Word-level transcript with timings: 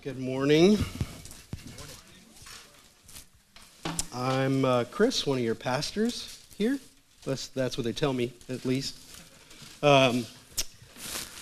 Good 0.00 0.18
morning. 0.18 0.78
I'm 4.14 4.64
uh, 4.64 4.84
Chris, 4.90 5.26
one 5.26 5.38
of 5.38 5.44
your 5.44 5.54
pastors 5.54 6.44
here. 6.56 6.78
That's, 7.24 7.48
that's 7.48 7.76
what 7.76 7.84
they 7.84 7.92
tell 7.92 8.12
me, 8.12 8.32
at 8.48 8.64
least. 8.64 8.98
Um, 9.82 10.24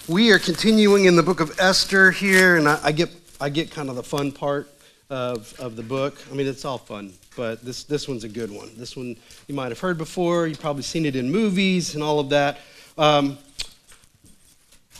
we 0.09 0.31
are 0.33 0.39
continuing 0.39 1.05
in 1.05 1.17
the 1.17 1.23
book 1.23 1.41
of 1.41 1.59
Esther 1.59 2.11
here, 2.11 2.57
and 2.57 2.69
I, 2.69 2.81
I, 2.83 2.93
get, 2.93 3.11
I 3.41 3.49
get 3.49 3.71
kind 3.71 3.89
of 3.89 3.97
the 3.97 4.03
fun 4.03 4.33
part 4.33 4.69
of, 5.09 5.59
of 5.59 5.77
the 5.77 5.83
book. 5.83 6.19
I 6.31 6.35
mean, 6.35 6.47
it's 6.47 6.65
all 6.65 6.79
fun, 6.79 7.13
but 7.37 7.65
this, 7.65 7.85
this 7.85 8.09
one's 8.09 8.25
a 8.25 8.29
good 8.29 8.51
one. 8.51 8.71
This 8.77 8.97
one 8.97 9.17
you 9.49 9.55
might 9.55 9.69
have 9.69 9.81
heard 9.81 9.97
before. 9.97 10.47
You've 10.47 10.61
probably 10.61 10.83
seen 10.83 11.07
it 11.07 11.17
in 11.17 11.31
movies 11.31 11.95
and 11.95 12.03
all 12.03 12.21
of 12.21 12.31
that. 12.31 12.59
Um, 12.99 13.39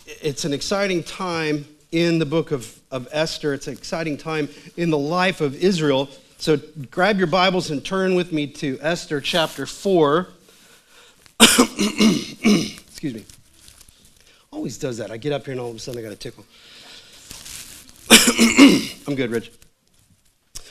it's 0.07 0.45
an 0.45 0.53
exciting 0.53 1.03
time 1.03 1.67
in 1.93 2.19
the 2.19 2.27
book 2.27 2.51
of, 2.51 2.79
of 2.91 3.09
Esther. 3.13 3.55
It's 3.55 3.67
an 3.67 3.73
exciting 3.73 4.17
time 4.17 4.49
in 4.77 4.91
the 4.91 4.99
life 4.99 5.41
of 5.41 5.55
Israel. 5.63 6.09
So 6.39 6.59
grab 6.91 7.19
your 7.19 7.27
Bibles 7.27 7.71
and 7.71 7.85
turn 7.85 8.15
with 8.15 8.33
me 8.33 8.47
to 8.47 8.79
Esther 8.81 9.21
chapter 9.21 9.67
4. 9.67 10.29
Excuse 11.41 13.15
me. 13.15 13.25
Always 14.51 14.79
does 14.79 14.99
that. 14.99 15.11
I 15.11 15.17
get 15.17 15.33
up 15.33 15.45
here 15.45 15.53
and 15.53 15.61
all 15.61 15.71
of 15.71 15.77
a 15.77 15.79
sudden 15.79 16.01
I 16.01 16.03
got 16.03 16.13
a 16.13 16.17
tickle. 16.17 16.45
I'm 19.07 19.15
good, 19.15 19.31
Rich. 19.31 19.53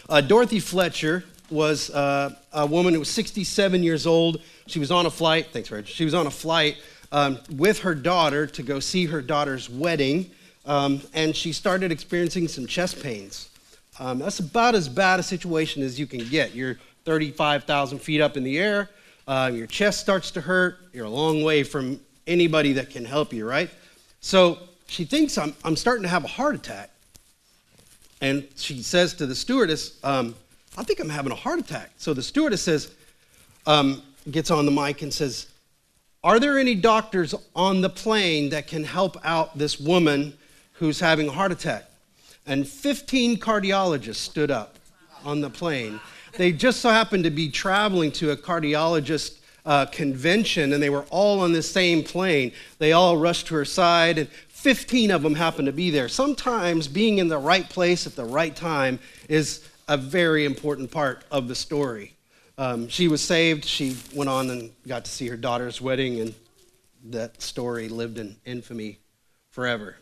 Uh, 0.08 0.22
Dorothy 0.22 0.60
Fletcher 0.60 1.24
was 1.50 1.90
uh, 1.90 2.36
a 2.54 2.66
woman 2.66 2.94
who 2.94 3.00
was 3.00 3.10
67 3.10 3.84
years 3.84 4.06
old. 4.06 4.42
She 4.68 4.80
was 4.80 4.92
on 4.92 5.06
a 5.06 5.10
flight. 5.12 5.48
Thanks, 5.52 5.72
Rich. 5.72 5.88
She 5.88 6.06
was 6.06 6.14
on 6.14 6.28
a 6.28 6.32
flight 6.32 6.78
um, 7.12 7.40
with 7.52 7.80
her 7.80 7.96
daughter 7.96 8.48
to 8.48 8.64
go 8.64 8.80
see 8.80 9.06
her 9.06 9.22
daughter's 9.22 9.70
wedding, 9.70 10.32
um, 10.66 11.02
and 11.14 11.36
she 11.36 11.54
started 11.54 11.92
experiencing 11.92 12.48
some 12.48 12.68
chest 12.68 13.02
pains. 13.02 13.50
Um, 14.00 14.20
that's 14.20 14.40
about 14.40 14.76
as 14.76 14.88
bad 14.88 15.20
a 15.20 15.24
situation 15.24 15.84
as 15.84 16.00
you 16.00 16.08
can 16.08 16.28
get. 16.30 16.56
You're 16.56 16.78
35,000 17.06 18.00
feet 18.00 18.22
up 18.22 18.38
in 18.38 18.44
the 18.44 18.60
air, 18.60 18.90
uh, 19.28 19.52
your 19.54 19.68
chest 19.68 20.00
starts 20.00 20.32
to 20.32 20.42
hurt, 20.42 20.80
you're 20.94 21.06
a 21.06 21.10
long 21.10 21.44
way 21.44 21.64
from 21.64 22.00
anybody 22.28 22.74
that 22.74 22.90
can 22.90 23.04
help 23.04 23.34
you, 23.34 23.48
right? 23.48 23.70
So 24.22 24.60
she 24.88 25.06
thinks 25.06 25.38
I'm, 25.38 25.56
I'm 25.64 25.76
starting 25.76 26.04
to 26.04 26.10
have 26.10 26.24
a 26.24 26.28
heart 26.28 26.56
attack. 26.56 26.92
And 28.22 28.48
she 28.56 28.82
says 28.82 29.14
to 29.16 29.26
the 29.26 29.36
stewardess, 29.36 29.98
um, 30.04 30.36
I 30.78 30.84
think 30.84 31.00
I'm 31.00 31.10
having 31.10 31.32
a 31.32 31.36
heart 31.36 31.60
attack. 31.60 31.92
So 31.98 32.14
the 32.14 32.22
stewardess 32.22 32.62
says, 32.62 32.92
um, 33.66 34.02
gets 34.30 34.52
on 34.52 34.66
the 34.66 34.72
mic 34.72 35.02
and 35.02 35.14
says, 35.14 35.48
are 36.24 36.40
there 36.40 36.60
any 36.60 36.76
doctors 36.76 37.34
on 37.56 37.82
the 37.82 37.90
plane 37.90 38.50
that 38.50 38.68
can 38.68 38.84
help 38.84 39.16
out 39.24 39.58
this 39.58 39.80
woman 39.80 40.34
who's 40.80 41.00
having 41.00 41.28
a 41.28 41.32
heart 41.32 41.52
attack? 41.52 41.86
And 42.46 42.68
15 42.68 43.38
cardiologists 43.38 44.16
stood 44.16 44.50
up 44.50 44.80
on 45.24 45.42
the 45.42 45.50
plane. 45.50 46.00
They 46.38 46.52
just 46.52 46.82
so 46.82 46.90
happened 46.90 47.26
to 47.26 47.30
be 47.30 47.50
traveling 47.50 48.12
to 48.14 48.32
a 48.32 48.38
cardiologist 48.38 49.40
uh, 49.66 49.86
convention 49.88 50.74
and 50.74 50.82
they 50.82 50.90
were 50.90 51.06
all 51.10 51.42
on 51.42 51.52
the 51.52 51.62
same 51.62 52.04
plane. 52.04 52.54
They 52.80 52.94
all 52.94 53.18
rushed 53.18 53.48
to 53.48 53.56
her 53.56 53.66
side 53.66 54.18
and 54.18 54.30
15 54.48 55.12
of 55.12 55.22
them 55.22 55.36
happened 55.36 55.68
to 55.68 55.72
be 55.74 55.90
there. 55.90 56.08
Sometimes 56.08 56.88
being 56.88 57.18
in 57.18 57.28
the 57.28 57.38
right 57.38 57.70
place 57.70 58.08
at 58.08 58.16
the 58.16 58.26
right 58.26 58.56
time 58.56 59.00
is 59.28 59.68
a 59.88 59.98
very 59.98 60.46
important 60.46 60.92
part 60.92 61.24
of 61.32 61.48
the 61.48 61.56
story. 61.56 62.14
Um, 62.58 62.90
she 62.90 63.08
was 63.08 63.22
saved. 63.22 63.64
She 63.64 63.96
went 64.14 64.30
on 64.30 64.50
and 64.50 64.72
got 64.88 65.06
to 65.06 65.12
see 65.12 65.28
her 65.28 65.38
daughter's 65.38 65.80
wedding, 65.80 66.20
and 66.20 66.36
that 67.06 67.42
story 67.42 67.88
lived 67.88 68.18
in 68.18 68.36
infamy 68.46 69.00
forever. 69.50 69.96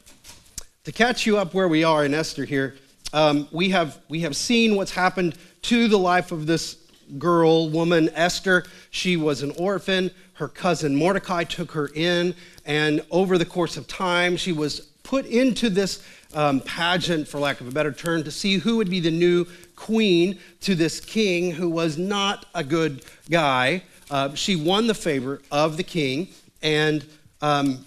To 0.87 0.93
catch 0.93 1.25
you 1.25 1.37
up 1.37 1.53
where 1.53 1.67
we 1.67 1.83
are 1.83 2.05
in 2.05 2.13
Esther 2.13 2.45
here, 2.45 2.77
um, 3.11 3.49
we, 3.51 3.71
have, 3.71 3.99
we 4.07 4.21
have 4.21 4.37
seen 4.37 4.77
what's 4.77 4.91
happened 4.91 5.37
to 5.63 5.89
the 5.89 5.99
life 5.99 6.31
of 6.31 6.45
this 6.45 6.77
girl, 7.17 7.69
woman, 7.69 8.09
Esther. 8.13 8.63
She 8.89 9.17
was 9.17 9.43
an 9.43 9.51
orphan. 9.57 10.11
Her 10.35 10.47
cousin 10.47 10.95
Mordecai 10.95 11.43
took 11.43 11.71
her 11.71 11.89
in, 11.93 12.33
and 12.65 13.03
over 13.11 13.37
the 13.37 13.43
course 13.43 13.75
of 13.75 13.85
time, 13.85 14.37
she 14.37 14.53
was 14.53 14.79
put 15.03 15.25
into 15.25 15.69
this 15.69 16.07
um, 16.33 16.61
pageant, 16.61 17.27
for 17.27 17.37
lack 17.37 17.59
of 17.59 17.67
a 17.67 17.71
better 17.71 17.91
term, 17.91 18.23
to 18.23 18.31
see 18.31 18.55
who 18.55 18.77
would 18.77 18.89
be 18.89 19.01
the 19.01 19.11
new 19.11 19.45
queen 19.75 20.39
to 20.61 20.73
this 20.73 21.01
king 21.01 21.51
who 21.51 21.69
was 21.69 21.97
not 21.97 22.45
a 22.55 22.63
good 22.63 23.03
guy. 23.29 23.83
Uh, 24.09 24.33
she 24.35 24.55
won 24.55 24.87
the 24.87 24.93
favor 24.93 25.41
of 25.51 25.75
the 25.75 25.83
king, 25.83 26.29
and 26.61 27.05
um, 27.41 27.85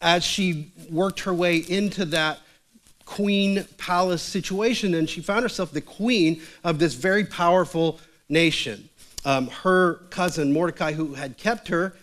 as 0.00 0.24
she 0.24 0.72
worked 0.90 1.20
her 1.20 1.34
way 1.34 1.56
into 1.56 2.04
that 2.06 2.38
queen 3.04 3.64
palace 3.78 4.22
situation, 4.22 4.94
and 4.94 5.08
she 5.08 5.20
found 5.22 5.42
herself 5.42 5.70
the 5.70 5.80
queen 5.80 6.42
of 6.64 6.78
this 6.78 6.94
very 6.94 7.24
powerful 7.24 8.00
nation. 8.28 8.88
Um, 9.24 9.48
her 9.48 9.94
cousin 10.10 10.52
Mordecai, 10.52 10.92
who 10.92 11.14
had 11.14 11.36
kept 11.36 11.68
her, 11.68 11.94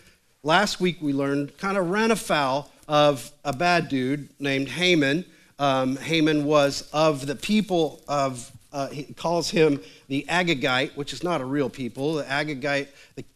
last 0.42 0.80
week 0.80 0.98
we 1.00 1.12
learned, 1.12 1.56
kind 1.58 1.76
of 1.76 1.90
ran 1.90 2.10
afoul 2.10 2.70
of 2.88 3.30
a 3.44 3.52
bad 3.52 3.88
dude 3.88 4.28
named 4.40 4.68
Haman. 4.68 5.24
Um, 5.58 5.96
Haman 5.96 6.44
was 6.44 6.88
of 6.92 7.26
the 7.26 7.36
people 7.36 8.02
of 8.08 8.50
uh, 8.74 8.88
he 8.88 9.04
calls 9.14 9.48
him 9.48 9.80
the 10.08 10.26
Agagite, 10.28 10.96
which 10.96 11.12
is 11.12 11.22
not 11.22 11.40
a 11.40 11.44
real 11.44 11.70
people. 11.70 12.14
The 12.14 12.24
Agagite 12.24 12.88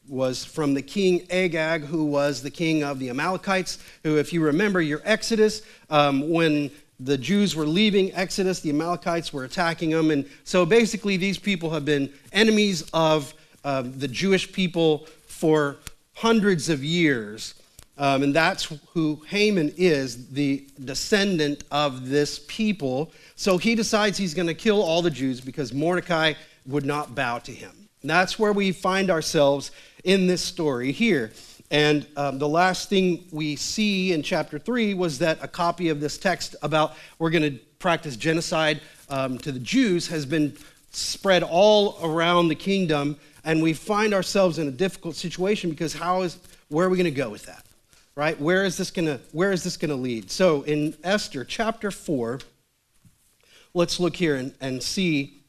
was 0.09 0.45
from 0.45 0.75
the 0.75 0.83
king 0.83 1.27
Agag, 1.31 1.85
who 1.85 2.05
was 2.05 2.43
the 2.43 2.51
king 2.51 2.83
of 2.83 2.99
the 2.99 3.09
Amalekites, 3.09 3.79
who, 4.03 4.19
if 4.19 4.33
you 4.33 4.43
remember 4.43 4.83
your 4.83 5.01
Exodus, 5.05 5.63
um, 5.91 6.29
when 6.29 6.73
the 6.99 7.17
Jews 7.17 7.55
were 7.55 7.67
leaving 7.67 8.13
Exodus, 8.15 8.59
the 8.59 8.71
Amalekites 8.71 9.33
were 9.33 9.45
attacking 9.45 9.91
them. 9.91 10.11
And 10.11 10.29
so 10.43 10.67
basically, 10.67 11.17
these 11.17 11.39
people 11.39 11.71
have 11.71 11.85
been 11.85 12.13
enemies 12.33 12.83
of 12.93 13.33
uh, 13.63 13.83
the 13.87 14.09
Jewish 14.09 14.53
people 14.53 15.07
for 15.27 15.77
hundreds 16.15 16.69
of 16.69 16.83
years. 16.83 17.55
Um, 17.99 18.23
and 18.23 18.35
that's 18.35 18.73
who 18.95 19.21
Haman 19.27 19.75
is, 19.77 20.29
the 20.29 20.65
descendant 20.85 21.65
of 21.73 22.09
this 22.09 22.45
people. 22.47 23.13
So 23.35 23.59
he 23.59 23.75
decides 23.75 24.17
he's 24.17 24.35
going 24.35 24.47
to 24.47 24.55
kill 24.55 24.81
all 24.83 25.03
the 25.03 25.11
Jews 25.11 25.41
because 25.41 25.75
Mordecai 25.75 26.35
would 26.67 26.87
not 26.87 27.17
bow 27.17 27.39
to 27.41 27.53
him. 27.53 27.73
And 28.03 28.11
that's 28.11 28.39
where 28.39 28.53
we 28.53 28.71
find 28.71 29.11
ourselves 29.11 29.73
in 30.05 30.29
this 30.29 30.43
story 30.43 30.93
here. 30.93 31.33
And 31.73 32.07
um, 32.17 32.39
the 32.39 32.49
last 32.49 32.89
thing 32.89 33.25
we 33.33 33.57
see 33.57 34.13
in 34.13 34.23
chapter 34.23 34.59
3 34.59 34.95
was 34.95 35.19
that 35.19 35.39
a 35.43 35.49
copy 35.49 35.89
of 35.89 36.01
this 36.01 36.17
text 36.17 36.55
about 36.63 36.95
we're 37.19 37.31
going 37.31 37.43
to 37.43 37.59
practice 37.81 38.17
genocide 38.17 38.81
um, 39.11 39.39
to 39.39 39.51
the 39.51 39.59
Jews 39.59 40.07
has 40.07 40.25
been 40.25 40.57
spread 40.93 41.43
all 41.43 41.99
around 42.03 42.49
the 42.49 42.55
kingdom. 42.55 43.17
And 43.45 43.61
we 43.61 43.73
find 43.73 44.15
ourselves 44.15 44.59
in 44.59 44.69
a 44.69 44.73
difficult 44.73 45.17
situation 45.17 45.71
because 45.71 45.95
how 45.95 46.23
is, 46.23 46.39
where 46.69 46.87
are 46.87 46.91
we 46.91 46.97
going 46.97 47.05
to 47.05 47.11
go 47.11 47.29
with 47.29 47.45
that? 47.47 47.65
Right? 48.19 48.41
Where 48.41 48.65
is 48.65 48.77
this 48.77 48.91
gonna 48.91 49.21
where 49.31 49.53
is 49.53 49.63
this 49.63 49.77
gonna 49.77 49.95
lead? 49.95 50.29
So 50.29 50.63
in 50.63 50.97
Esther 51.05 51.45
chapter 51.45 51.93
four, 51.93 52.41
let's 53.75 54.01
look 54.01 54.17
here 54.17 54.35
and, 54.35 54.53
and 54.61 54.83
see 54.83 55.45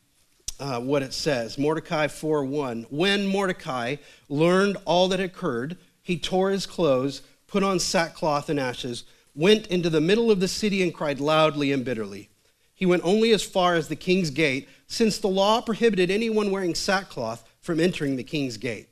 uh, 0.60 0.80
what 0.80 1.02
it 1.02 1.12
says. 1.12 1.58
Mordecai 1.58 2.06
4:1. 2.06 2.86
When 2.92 3.26
Mordecai 3.26 3.96
learned 4.28 4.78
all 4.86 5.08
that 5.08 5.20
occurred, 5.20 5.78
he 6.04 6.20
tore 6.20 6.52
his 6.52 6.68
clothes, 6.68 7.24
put 7.48 7.64
on 7.64 7.80
sackcloth 7.80 8.50
and 8.50 8.60
ashes, 8.60 9.04
went 9.34 9.66
into 9.68 9.90
the 9.90 10.00
middle 10.00 10.30
of 10.30 10.40
the 10.40 10.48
city 10.48 10.84
and 10.84 10.94
cried 10.94 11.20
loudly 11.20 11.72
and 11.72 11.84
bitterly. 11.84 12.30
He 12.76 12.86
went 12.86 13.04
only 13.04 13.32
as 13.32 13.42
far 13.42 13.74
as 13.74 13.88
the 13.88 13.96
king's 13.96 14.30
gate, 14.30 14.70
since 14.86 15.18
the 15.18 15.28
law 15.28 15.60
prohibited 15.62 16.12
anyone 16.12 16.52
wearing 16.52 16.76
sackcloth 16.76 17.50
from 17.62 17.80
entering 17.80 18.16
the 18.16 18.24
king's 18.24 18.58
gate. 18.58 18.89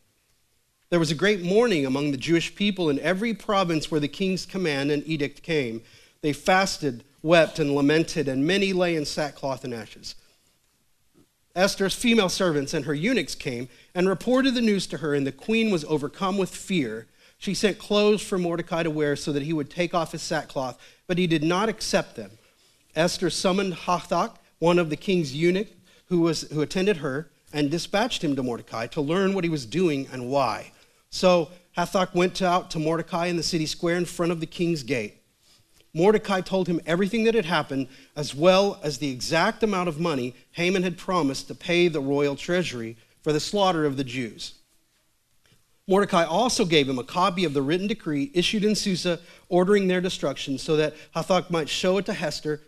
There 0.90 1.00
was 1.00 1.12
a 1.12 1.16
great 1.16 1.42
mourning 1.42 1.86
among 1.86 2.12
the 2.12 2.18
Jewish 2.18 2.56
people 2.56 2.90
in 2.90 3.00
every 3.00 3.34
province 3.34 3.92
where 3.92 4.00
the 4.00 4.08
king's 4.08 4.46
command 4.46 4.90
and 4.90 5.06
edict 5.06 5.44
came. 5.44 5.82
They 6.22 6.32
fasted, 6.32 7.04
wept, 7.22 7.60
and 7.60 7.76
lamented, 7.76 8.30
and 8.30 8.48
many 8.48 8.72
lay 8.72 8.96
in 8.96 9.06
sackcloth 9.06 9.66
and 9.66 9.74
ashes. 9.74 10.16
Esther's 11.58 11.94
female 11.94 12.30
servants 12.30 12.74
and 12.74 12.86
her 12.86 12.94
eunuchs 12.94 13.36
came 13.36 13.68
and 13.94 14.08
reported 14.08 14.54
the 14.54 14.62
news 14.62 14.88
to 14.88 14.98
her, 14.98 15.14
and 15.14 15.28
the 15.28 15.32
queen 15.32 15.72
was 15.72 15.84
overcome 15.86 16.38
with 16.38 16.56
fear. 16.56 17.08
She 17.38 17.54
sent 17.54 17.80
clothes 17.80 18.22
for 18.22 18.38
Mordecai 18.38 18.84
to 18.84 18.92
wear 18.92 19.18
so 19.18 19.34
that 19.34 19.44
he 19.44 19.54
would 19.54 19.70
take 19.70 19.94
off 19.94 20.14
his 20.14 20.22
sackcloth, 20.22 20.80
but 21.06 21.18
he 21.18 21.28
did 21.28 21.44
not 21.44 21.68
accept 21.68 22.16
them. 22.16 22.32
Esther 22.96 23.30
summoned 23.30 23.74
Hathach, 23.74 24.38
one 24.60 24.80
of 24.80 24.90
the 24.90 24.96
king's 24.96 25.36
eunuchs, 25.36 25.72
who, 26.06 26.32
who 26.32 26.62
attended 26.62 26.98
her, 26.98 27.30
and 27.52 27.70
dispatched 27.70 28.24
him 28.24 28.36
to 28.38 28.44
Mordecai 28.44 28.88
to 28.88 29.02
learn 29.02 29.34
what 29.34 29.44
he 29.44 29.50
was 29.50 29.66
doing 29.66 30.08
and 30.12 30.30
why. 30.30 30.72
So 31.18 31.50
Hathach 31.76 32.14
went 32.14 32.44
out 32.44 32.70
to 32.72 32.80
Mordecai 32.80 33.26
in 33.26 33.38
the 33.38 33.44
city 33.44 33.66
square 33.66 33.98
in 33.98 34.06
front 34.06 34.32
of 34.32 34.40
the 34.40 34.46
king's 34.46 34.84
gate. 34.84 35.16
Mordecai 35.92 36.42
told 36.42 36.68
him 36.68 36.80
everything 36.86 37.24
that 37.24 37.34
had 37.34 37.46
happened, 37.46 37.88
as 38.16 38.36
well 38.36 38.80
as 38.84 39.00
the 39.00 39.10
exact 39.10 39.64
amount 39.64 39.90
of 39.90 40.00
money 40.00 40.36
Haman 40.52 40.84
had 40.84 40.96
promised 40.96 41.48
to 41.48 41.56
pay 41.56 41.88
the 41.88 42.00
royal 42.00 42.36
treasury 42.36 42.98
for 43.24 43.34
the 43.34 43.40
slaughter 43.40 43.84
of 43.84 43.98
the 43.98 44.04
Jews. 44.04 44.54
Mordecai 45.88 46.24
also 46.24 46.66
gave 46.66 46.88
him 46.88 47.00
a 47.00 47.04
copy 47.04 47.46
of 47.46 47.56
the 47.56 47.64
written 47.64 47.88
decree 47.88 48.30
issued 48.36 48.64
in 48.64 48.76
Susa 48.76 49.20
ordering 49.50 49.88
their 49.88 50.02
destruction, 50.02 50.60
so 50.60 50.76
that 50.76 50.94
Hathach 51.16 51.50
might 51.50 51.68
show 51.68 51.98
it 51.98 52.06
to 52.06 52.12
Esther, 52.12 52.62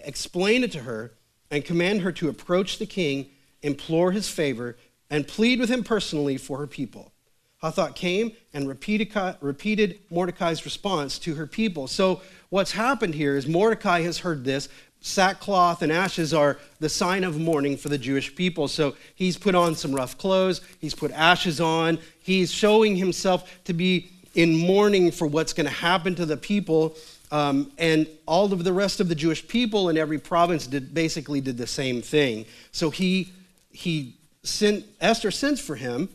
explain 0.00 0.64
it 0.64 0.72
to 0.72 0.80
her, 0.80 1.12
and 1.48 1.64
command 1.64 2.00
her 2.00 2.10
to 2.10 2.28
approach 2.28 2.78
the 2.78 2.86
king, 2.86 3.30
implore 3.62 4.10
his 4.10 4.28
favor, 4.28 4.76
and 5.10 5.28
plead 5.28 5.60
with 5.60 5.70
him 5.70 5.84
personally 5.84 6.36
for 6.36 6.58
her 6.58 6.66
people. 6.66 7.12
Hathach 7.62 7.94
came 7.94 8.32
and 8.54 8.68
repeated 8.68 9.98
Mordecai's 10.10 10.64
response 10.64 11.18
to 11.20 11.34
her 11.34 11.46
people. 11.46 11.88
So, 11.88 12.22
what's 12.50 12.72
happened 12.72 13.14
here 13.14 13.36
is 13.36 13.48
Mordecai 13.48 14.02
has 14.02 14.18
heard 14.18 14.44
this. 14.44 14.68
Sackcloth 15.00 15.82
and 15.82 15.92
ashes 15.92 16.32
are 16.32 16.58
the 16.80 16.88
sign 16.88 17.24
of 17.24 17.38
mourning 17.38 17.76
for 17.76 17.88
the 17.88 17.98
Jewish 17.98 18.34
people. 18.34 18.68
So, 18.68 18.94
he's 19.14 19.36
put 19.36 19.56
on 19.56 19.74
some 19.74 19.92
rough 19.92 20.16
clothes, 20.16 20.60
he's 20.80 20.94
put 20.94 21.10
ashes 21.10 21.60
on, 21.60 21.98
he's 22.20 22.52
showing 22.52 22.94
himself 22.94 23.64
to 23.64 23.72
be 23.72 24.10
in 24.34 24.56
mourning 24.56 25.10
for 25.10 25.26
what's 25.26 25.52
going 25.52 25.66
to 25.66 25.72
happen 25.72 26.14
to 26.14 26.26
the 26.26 26.36
people. 26.36 26.96
Um, 27.32 27.72
and 27.76 28.06
all 28.24 28.52
of 28.52 28.62
the 28.62 28.72
rest 28.72 29.00
of 29.00 29.08
the 29.08 29.14
Jewish 29.14 29.46
people 29.46 29.88
in 29.88 29.98
every 29.98 30.18
province 30.18 30.66
did, 30.66 30.94
basically 30.94 31.40
did 31.40 31.58
the 31.58 31.66
same 31.66 32.02
thing. 32.02 32.46
So 32.70 32.90
he, 32.90 33.32
he 33.70 34.14
sent, 34.44 34.86
Esther 35.00 35.30
sends 35.30 35.60
for 35.60 35.74
him 35.74 36.08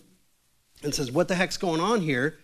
and 0.84 0.94
says, 0.94 1.12
What 1.12 1.28
the 1.28 1.36
heck's 1.36 1.58
going 1.58 1.82
on 1.82 2.02
here? 2.02 2.40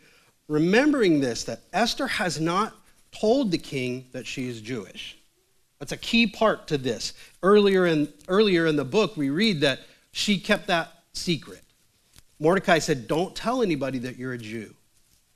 Remembering 0.48 1.20
this, 1.20 1.44
that 1.44 1.62
Esther 1.74 2.08
has 2.08 2.40
not 2.40 2.74
told 3.12 3.52
the 3.52 3.58
king 3.58 4.08
that 4.12 4.26
she 4.26 4.48
is 4.48 4.62
Jewish. 4.62 5.18
That's 5.80 5.92
a 5.92 5.98
key 5.98 6.28
part 6.28 6.68
to 6.68 6.78
this. 6.78 7.14
Earlier 7.42 7.86
in, 7.86 8.12
earlier 8.28 8.66
in 8.66 8.76
the 8.76 8.86
book, 8.86 9.16
we 9.16 9.30
read 9.30 9.62
that 9.62 9.80
she 10.12 10.40
kept 10.40 10.68
that 10.68 10.92
secret. 11.14 11.62
Mordecai 12.40 12.80
said, 12.80 13.08
Don't 13.08 13.36
tell 13.36 13.62
anybody 13.62 14.00
that 14.00 14.18
you're 14.18 14.34
a 14.34 14.38
Jew. 14.38 14.74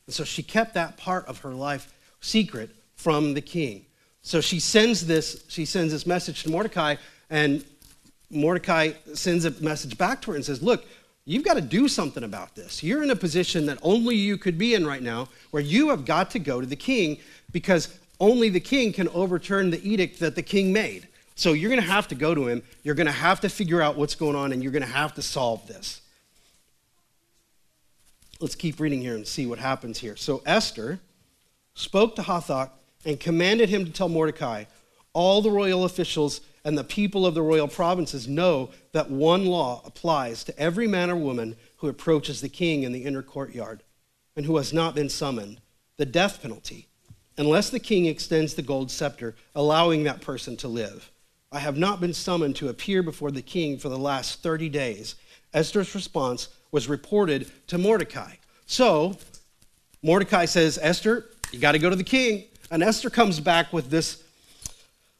And 0.07 0.13
so 0.13 0.23
she 0.23 0.43
kept 0.43 0.73
that 0.73 0.97
part 0.97 1.25
of 1.27 1.39
her 1.39 1.53
life 1.53 1.93
secret 2.19 2.71
from 2.95 3.33
the 3.33 3.41
king. 3.41 3.85
So 4.21 4.41
she 4.41 4.59
sends 4.59 5.05
this, 5.05 5.43
she 5.47 5.65
sends 5.65 5.91
this 5.91 6.05
message 6.05 6.43
to 6.43 6.49
Mordecai, 6.49 6.95
and 7.29 7.63
Mordecai 8.29 8.93
sends 9.13 9.45
a 9.45 9.51
message 9.61 9.97
back 9.97 10.21
to 10.23 10.31
her 10.31 10.35
and 10.35 10.45
says, 10.45 10.61
Look, 10.61 10.85
You've 11.25 11.45
got 11.45 11.53
to 11.53 11.61
do 11.61 11.87
something 11.87 12.23
about 12.23 12.53
this. 12.53 12.83
You're 12.83 13.01
in 13.01 13.09
a 13.09 13.15
position 13.15 13.65
that 13.67 13.79
only 13.81 14.15
you 14.15 14.37
could 14.37 14.57
be 14.57 14.73
in 14.73 14.85
right 14.85 15.01
now 15.01 15.29
where 15.51 15.63
you 15.63 15.89
have 15.89 16.03
got 16.03 16.31
to 16.31 16.39
go 16.39 16.59
to 16.59 16.67
the 16.67 16.75
king 16.75 17.17
because 17.51 17.97
only 18.19 18.49
the 18.49 18.59
king 18.59 18.91
can 18.91 19.07
overturn 19.09 19.69
the 19.69 19.89
edict 19.89 20.19
that 20.19 20.35
the 20.35 20.41
king 20.41 20.73
made. 20.73 21.07
So 21.35 21.53
you're 21.53 21.69
going 21.69 21.81
to 21.81 21.87
have 21.87 22.09
to 22.09 22.15
go 22.15 22.35
to 22.35 22.47
him. 22.47 22.61
You're 22.83 22.95
going 22.95 23.07
to 23.07 23.11
have 23.11 23.39
to 23.41 23.49
figure 23.49 23.81
out 23.81 23.97
what's 23.97 24.15
going 24.15 24.35
on 24.35 24.51
and 24.51 24.61
you're 24.61 24.71
going 24.71 24.83
to 24.83 24.87
have 24.87 25.13
to 25.15 25.21
solve 25.21 25.65
this. 25.67 26.01
Let's 28.39 28.55
keep 28.55 28.79
reading 28.79 29.01
here 29.01 29.15
and 29.15 29.25
see 29.25 29.45
what 29.45 29.59
happens 29.59 29.99
here. 29.99 30.17
So 30.17 30.43
Esther 30.45 30.99
spoke 31.73 32.17
to 32.17 32.21
Hathach 32.21 32.69
and 33.05 33.19
commanded 33.19 33.69
him 33.69 33.85
to 33.85 33.91
tell 33.91 34.09
Mordecai, 34.09 34.65
all 35.13 35.41
the 35.41 35.51
royal 35.51 35.85
officials 35.85 36.41
and 36.65 36.77
the 36.77 36.83
people 36.83 37.25
of 37.25 37.33
the 37.33 37.41
royal 37.41 37.67
provinces 37.67 38.27
know 38.27 38.69
that 38.91 39.09
one 39.09 39.45
law 39.45 39.81
applies 39.85 40.43
to 40.43 40.59
every 40.59 40.87
man 40.87 41.09
or 41.09 41.15
woman 41.15 41.55
who 41.77 41.87
approaches 41.87 42.41
the 42.41 42.49
king 42.49 42.83
in 42.83 42.91
the 42.91 43.03
inner 43.03 43.21
courtyard 43.21 43.83
and 44.35 44.45
who 44.45 44.57
has 44.57 44.73
not 44.73 44.95
been 44.95 45.09
summoned 45.09 45.59
the 45.97 46.05
death 46.05 46.41
penalty, 46.41 46.87
unless 47.37 47.69
the 47.69 47.79
king 47.79 48.05
extends 48.07 48.55
the 48.55 48.61
gold 48.61 48.89
scepter, 48.89 49.35
allowing 49.55 50.03
that 50.03 50.21
person 50.21 50.57
to 50.57 50.67
live. 50.67 51.11
I 51.51 51.59
have 51.59 51.77
not 51.77 52.01
been 52.01 52.13
summoned 52.13 52.55
to 52.57 52.69
appear 52.69 53.03
before 53.03 53.29
the 53.29 53.43
king 53.43 53.77
for 53.77 53.89
the 53.89 53.97
last 53.97 54.41
30 54.41 54.69
days. 54.69 55.15
Esther's 55.53 55.93
response 55.93 56.49
was 56.71 56.89
reported 56.89 57.51
to 57.67 57.77
Mordecai. 57.77 58.33
So, 58.65 59.17
Mordecai 60.01 60.45
says, 60.45 60.79
Esther, 60.81 61.25
you 61.51 61.59
got 61.59 61.73
to 61.73 61.79
go 61.79 61.91
to 61.91 61.95
the 61.95 62.03
king. 62.03 62.45
And 62.71 62.81
Esther 62.81 63.11
comes 63.11 63.39
back 63.39 63.71
with 63.71 63.91
this 63.91 64.22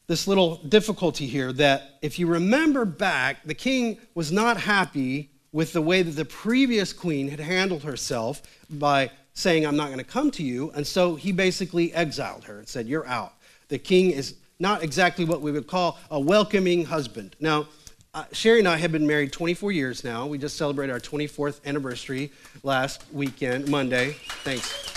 this 0.07 0.27
little 0.27 0.57
difficulty 0.57 1.27
here 1.27 1.53
that 1.53 1.97
if 2.01 2.19
you 2.19 2.27
remember 2.27 2.85
back, 2.85 3.43
the 3.45 3.53
king 3.53 3.97
was 4.15 4.31
not 4.31 4.57
happy 4.57 5.29
with 5.51 5.71
the 5.73 5.81
way 5.81 6.01
that 6.01 6.11
the 6.11 6.25
previous 6.25 6.91
queen 6.91 7.29
had 7.29 7.39
handled 7.39 7.83
herself 7.83 8.41
by 8.69 9.09
saying, 9.33 9.65
I'm 9.65 9.77
not 9.77 9.87
going 9.87 9.99
to 9.99 10.03
come 10.03 10.31
to 10.31 10.43
you. 10.43 10.71
And 10.71 10.85
so 10.85 11.15
he 11.15 11.31
basically 11.31 11.93
exiled 11.93 12.43
her 12.45 12.57
and 12.59 12.67
said, 12.67 12.87
You're 12.87 13.07
out. 13.07 13.33
The 13.69 13.77
king 13.77 14.11
is 14.11 14.35
not 14.59 14.83
exactly 14.83 15.25
what 15.25 15.41
we 15.41 15.51
would 15.51 15.67
call 15.67 15.97
a 16.11 16.19
welcoming 16.19 16.85
husband. 16.85 17.35
Now, 17.39 17.67
uh, 18.13 18.25
Sherry 18.31 18.59
and 18.59 18.67
I 18.67 18.77
have 18.77 18.91
been 18.91 19.07
married 19.07 19.31
24 19.31 19.71
years 19.71 20.03
now. 20.03 20.27
We 20.27 20.37
just 20.37 20.55
celebrated 20.55 20.93
our 20.93 20.99
24th 20.99 21.65
anniversary 21.65 22.31
last 22.61 23.03
weekend, 23.11 23.67
Monday. 23.67 24.15
Thanks. 24.43 24.91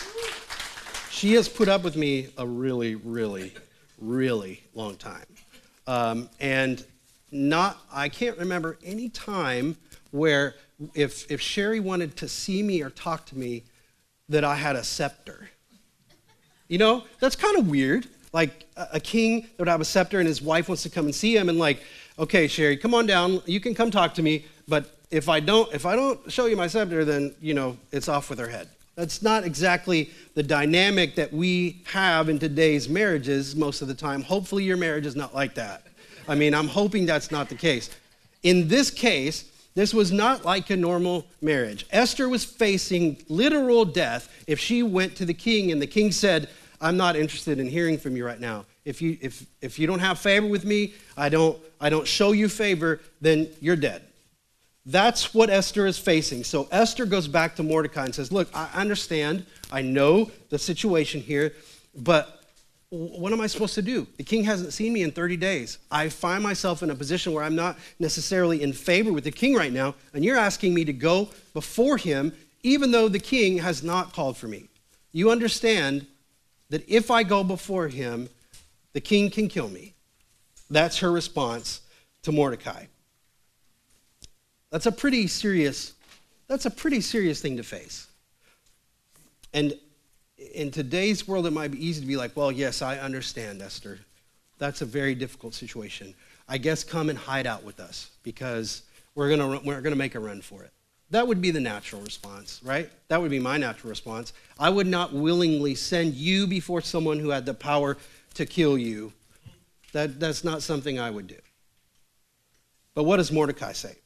She 1.10 1.32
has 1.32 1.48
put 1.48 1.68
up 1.68 1.82
with 1.82 1.96
me 1.96 2.28
a 2.36 2.46
really, 2.46 2.94
really 2.96 3.54
really 3.98 4.62
long 4.74 4.96
time. 4.96 5.26
Um, 5.86 6.28
and 6.40 6.84
not, 7.30 7.78
I 7.92 8.08
can't 8.08 8.38
remember 8.38 8.78
any 8.84 9.08
time 9.08 9.76
where 10.10 10.54
if, 10.94 11.30
if 11.30 11.40
Sherry 11.40 11.80
wanted 11.80 12.16
to 12.16 12.28
see 12.28 12.62
me 12.62 12.82
or 12.82 12.90
talk 12.90 13.26
to 13.26 13.38
me, 13.38 13.64
that 14.28 14.44
I 14.44 14.56
had 14.56 14.76
a 14.76 14.82
scepter. 14.82 15.48
You 16.68 16.78
know, 16.78 17.04
that's 17.20 17.36
kind 17.36 17.56
of 17.58 17.68
weird. 17.68 18.08
Like 18.32 18.66
a, 18.76 18.88
a 18.94 19.00
king 19.00 19.42
that 19.42 19.58
would 19.60 19.68
have 19.68 19.80
a 19.80 19.84
scepter 19.84 20.18
and 20.18 20.26
his 20.26 20.42
wife 20.42 20.68
wants 20.68 20.82
to 20.82 20.90
come 20.90 21.06
and 21.06 21.14
see 21.14 21.36
him 21.36 21.48
and 21.48 21.58
like, 21.58 21.82
okay, 22.18 22.48
Sherry, 22.48 22.76
come 22.76 22.94
on 22.94 23.06
down. 23.06 23.40
You 23.46 23.60
can 23.60 23.74
come 23.74 23.90
talk 23.90 24.14
to 24.14 24.22
me, 24.22 24.46
but 24.66 24.96
if 25.10 25.28
I 25.28 25.40
don't, 25.40 25.72
if 25.72 25.86
I 25.86 25.94
don't 25.94 26.30
show 26.30 26.46
you 26.46 26.56
my 26.56 26.66
scepter, 26.66 27.04
then 27.04 27.34
you 27.40 27.54
know 27.54 27.76
it's 27.92 28.08
off 28.08 28.28
with 28.28 28.38
her 28.40 28.48
head. 28.48 28.68
That's 28.96 29.20
not 29.20 29.44
exactly 29.44 30.10
the 30.34 30.42
dynamic 30.42 31.16
that 31.16 31.30
we 31.30 31.82
have 31.84 32.30
in 32.30 32.38
today's 32.38 32.88
marriages 32.88 33.54
most 33.54 33.82
of 33.82 33.88
the 33.88 33.94
time. 33.94 34.22
Hopefully, 34.22 34.64
your 34.64 34.78
marriage 34.78 35.04
is 35.04 35.14
not 35.14 35.34
like 35.34 35.54
that. 35.56 35.82
I 36.26 36.34
mean, 36.34 36.54
I'm 36.54 36.66
hoping 36.66 37.04
that's 37.04 37.30
not 37.30 37.50
the 37.50 37.56
case. 37.56 37.90
In 38.42 38.68
this 38.68 38.90
case, 38.90 39.50
this 39.74 39.92
was 39.92 40.12
not 40.12 40.46
like 40.46 40.70
a 40.70 40.76
normal 40.76 41.26
marriage. 41.42 41.84
Esther 41.90 42.26
was 42.26 42.42
facing 42.46 43.22
literal 43.28 43.84
death 43.84 44.32
if 44.46 44.58
she 44.58 44.82
went 44.82 45.14
to 45.16 45.26
the 45.26 45.34
king 45.34 45.72
and 45.72 45.82
the 45.82 45.86
king 45.86 46.10
said, 46.10 46.48
I'm 46.80 46.96
not 46.96 47.16
interested 47.16 47.58
in 47.58 47.66
hearing 47.66 47.98
from 47.98 48.16
you 48.16 48.24
right 48.24 48.40
now. 48.40 48.64
If 48.86 49.02
you, 49.02 49.18
if, 49.20 49.44
if 49.60 49.78
you 49.78 49.86
don't 49.86 49.98
have 49.98 50.18
favor 50.18 50.46
with 50.46 50.64
me, 50.64 50.94
I 51.18 51.28
don't, 51.28 51.58
I 51.82 51.90
don't 51.90 52.08
show 52.08 52.32
you 52.32 52.48
favor, 52.48 53.00
then 53.20 53.48
you're 53.60 53.76
dead. 53.76 54.04
That's 54.88 55.34
what 55.34 55.50
Esther 55.50 55.84
is 55.86 55.98
facing. 55.98 56.44
So 56.44 56.68
Esther 56.70 57.06
goes 57.06 57.26
back 57.26 57.56
to 57.56 57.64
Mordecai 57.64 58.04
and 58.04 58.14
says, 58.14 58.30
Look, 58.30 58.48
I 58.54 58.70
understand. 58.72 59.44
I 59.72 59.82
know 59.82 60.30
the 60.48 60.58
situation 60.58 61.20
here, 61.20 61.54
but 61.96 62.40
what 62.90 63.32
am 63.32 63.40
I 63.40 63.48
supposed 63.48 63.74
to 63.74 63.82
do? 63.82 64.06
The 64.16 64.22
king 64.22 64.44
hasn't 64.44 64.72
seen 64.72 64.92
me 64.92 65.02
in 65.02 65.10
30 65.10 65.36
days. 65.36 65.78
I 65.90 66.08
find 66.08 66.40
myself 66.40 66.84
in 66.84 66.90
a 66.90 66.94
position 66.94 67.32
where 67.32 67.42
I'm 67.42 67.56
not 67.56 67.76
necessarily 67.98 68.62
in 68.62 68.72
favor 68.72 69.12
with 69.12 69.24
the 69.24 69.32
king 69.32 69.54
right 69.54 69.72
now, 69.72 69.96
and 70.14 70.24
you're 70.24 70.38
asking 70.38 70.72
me 70.72 70.84
to 70.84 70.92
go 70.92 71.30
before 71.52 71.96
him, 71.96 72.32
even 72.62 72.92
though 72.92 73.08
the 73.08 73.18
king 73.18 73.58
has 73.58 73.82
not 73.82 74.12
called 74.12 74.36
for 74.36 74.46
me. 74.46 74.68
You 75.10 75.32
understand 75.32 76.06
that 76.70 76.88
if 76.88 77.10
I 77.10 77.24
go 77.24 77.42
before 77.42 77.88
him, 77.88 78.28
the 78.92 79.00
king 79.00 79.30
can 79.30 79.48
kill 79.48 79.68
me. 79.68 79.94
That's 80.70 80.98
her 80.98 81.10
response 81.10 81.80
to 82.22 82.30
Mordecai. 82.30 82.86
That's 84.76 84.84
a 84.84 84.92
pretty 84.92 85.26
serious, 85.26 85.94
that's 86.48 86.66
a 86.66 86.70
pretty 86.70 87.00
serious 87.00 87.40
thing 87.40 87.56
to 87.56 87.62
face. 87.62 88.08
And 89.54 89.72
in 90.54 90.70
today's 90.70 91.26
world, 91.26 91.46
it 91.46 91.52
might 91.52 91.70
be 91.70 91.82
easy 91.82 92.02
to 92.02 92.06
be 92.06 92.18
like, 92.18 92.36
well, 92.36 92.52
yes, 92.52 92.82
I 92.82 92.98
understand, 92.98 93.62
Esther. 93.62 94.00
That's 94.58 94.82
a 94.82 94.84
very 94.84 95.14
difficult 95.14 95.54
situation. 95.54 96.12
I 96.46 96.58
guess 96.58 96.84
come 96.84 97.08
and 97.08 97.18
hide 97.18 97.46
out 97.46 97.64
with 97.64 97.80
us 97.80 98.10
because 98.22 98.82
we're 99.14 99.34
going 99.34 99.64
we're 99.64 99.80
gonna 99.80 99.96
make 99.96 100.14
a 100.14 100.20
run 100.20 100.42
for 100.42 100.62
it. 100.62 100.72
That 101.08 101.26
would 101.26 101.40
be 101.40 101.50
the 101.50 101.60
natural 101.60 102.02
response, 102.02 102.60
right? 102.62 102.90
That 103.08 103.22
would 103.22 103.30
be 103.30 103.38
my 103.38 103.56
natural 103.56 103.88
response. 103.88 104.34
I 104.58 104.68
would 104.68 104.86
not 104.86 105.14
willingly 105.14 105.74
send 105.74 106.12
you 106.12 106.46
before 106.46 106.82
someone 106.82 107.18
who 107.18 107.30
had 107.30 107.46
the 107.46 107.54
power 107.54 107.96
to 108.34 108.44
kill 108.44 108.76
you. 108.76 109.14
That, 109.94 110.20
that's 110.20 110.44
not 110.44 110.62
something 110.62 111.00
I 111.00 111.08
would 111.08 111.28
do. 111.28 111.38
But 112.92 113.04
what 113.04 113.16
does 113.16 113.32
Mordecai 113.32 113.72
say? 113.72 113.96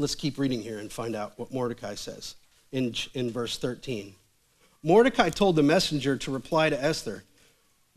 Let's 0.00 0.14
keep 0.14 0.38
reading 0.38 0.62
here 0.62 0.78
and 0.78 0.90
find 0.90 1.14
out 1.14 1.38
what 1.38 1.52
Mordecai 1.52 1.94
says 1.94 2.34
in, 2.72 2.94
in 3.12 3.30
verse 3.30 3.58
13. 3.58 4.14
Mordecai 4.82 5.28
told 5.28 5.56
the 5.56 5.62
messenger 5.62 6.16
to 6.16 6.30
reply 6.30 6.70
to 6.70 6.82
Esther 6.82 7.22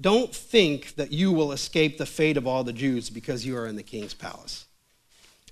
Don't 0.01 0.35
think 0.35 0.95
that 0.95 1.13
you 1.13 1.31
will 1.31 1.53
escape 1.53 1.97
the 1.97 2.05
fate 2.05 2.35
of 2.35 2.45
all 2.45 2.65
the 2.65 2.73
Jews 2.73 3.09
because 3.09 3.45
you 3.45 3.55
are 3.55 3.67
in 3.67 3.77
the 3.77 3.83
king's 3.83 4.13
palace. 4.13 4.65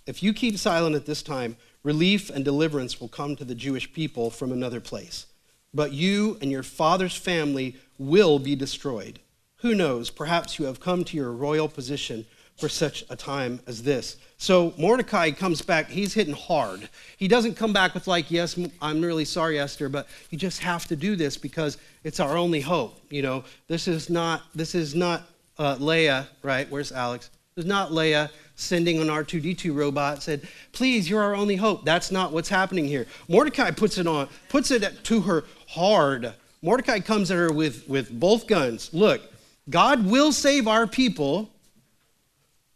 If 0.05 0.21
you 0.21 0.33
keep 0.33 0.57
silent 0.57 0.97
at 0.97 1.05
this 1.05 1.23
time, 1.23 1.55
relief 1.83 2.29
and 2.29 2.43
deliverance 2.43 2.99
will 2.99 3.07
come 3.07 3.37
to 3.37 3.45
the 3.45 3.55
Jewish 3.55 3.93
people 3.93 4.29
from 4.29 4.51
another 4.51 4.81
place. 4.81 5.27
But 5.73 5.93
you 5.93 6.37
and 6.41 6.51
your 6.51 6.63
father's 6.63 7.15
family 7.15 7.77
will 7.97 8.39
be 8.39 8.57
destroyed. 8.57 9.21
Who 9.59 9.73
knows? 9.73 10.09
Perhaps 10.09 10.59
you 10.59 10.65
have 10.65 10.81
come 10.81 11.05
to 11.05 11.15
your 11.15 11.31
royal 11.31 11.69
position 11.69 12.25
for 12.61 12.69
such 12.69 13.03
a 13.09 13.15
time 13.15 13.59
as 13.67 13.83
this. 13.83 14.17
So 14.37 14.73
Mordecai 14.77 15.31
comes 15.31 15.61
back, 15.61 15.89
he's 15.89 16.13
hitting 16.13 16.33
hard. 16.33 16.87
He 17.17 17.27
doesn't 17.27 17.55
come 17.55 17.73
back 17.73 17.93
with, 17.93 18.07
like, 18.07 18.31
yes, 18.31 18.57
I'm 18.81 19.01
really 19.01 19.25
sorry, 19.25 19.59
Esther, 19.59 19.89
but 19.89 20.07
you 20.29 20.37
just 20.37 20.61
have 20.61 20.85
to 20.85 20.95
do 20.95 21.15
this 21.15 21.37
because 21.37 21.77
it's 22.03 22.19
our 22.19 22.37
only 22.37 22.61
hope. 22.61 23.01
You 23.09 23.23
know, 23.23 23.43
this 23.67 23.87
is 23.87 24.09
not, 24.09 24.43
this 24.55 24.75
is 24.75 24.95
not 24.95 25.23
uh, 25.57 25.75
Leia, 25.75 26.27
right? 26.43 26.69
Where's 26.69 26.91
Alex? 26.91 27.31
It 27.55 27.59
was 27.59 27.65
not 27.65 27.89
Leia 27.89 28.29
sending 28.55 28.99
an 28.99 29.07
R2D2 29.07 29.75
robot 29.75 30.23
said, 30.23 30.47
"Please, 30.71 31.09
you're 31.09 31.21
our 31.21 31.35
only 31.35 31.55
hope." 31.55 31.83
That's 31.83 32.11
not 32.11 32.31
what's 32.31 32.47
happening 32.47 32.85
here. 32.85 33.07
Mordecai 33.27 33.71
puts 33.71 33.97
it 33.97 34.07
on, 34.07 34.29
puts 34.49 34.71
it 34.71 35.03
to 35.03 35.21
her 35.21 35.43
hard. 35.67 36.33
Mordecai 36.61 36.99
comes 36.99 37.31
at 37.31 37.37
her 37.37 37.51
with, 37.51 37.89
with 37.89 38.11
both 38.19 38.47
guns. 38.47 38.93
Look, 38.93 39.21
God 39.69 40.05
will 40.05 40.31
save 40.31 40.67
our 40.67 40.85
people. 40.85 41.49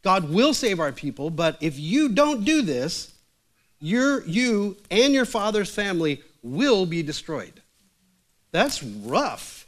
God 0.05 0.29
will 0.29 0.53
save 0.53 0.79
our 0.79 0.91
people, 0.91 1.31
but 1.31 1.57
if 1.61 1.79
you 1.79 2.09
don't 2.09 2.45
do 2.45 2.61
this, 2.61 3.11
your, 3.79 4.23
you 4.27 4.77
and 4.91 5.15
your 5.15 5.25
father's 5.25 5.73
family 5.73 6.21
will 6.43 6.85
be 6.85 7.01
destroyed. 7.01 7.59
That's 8.51 8.83
rough. 8.83 9.65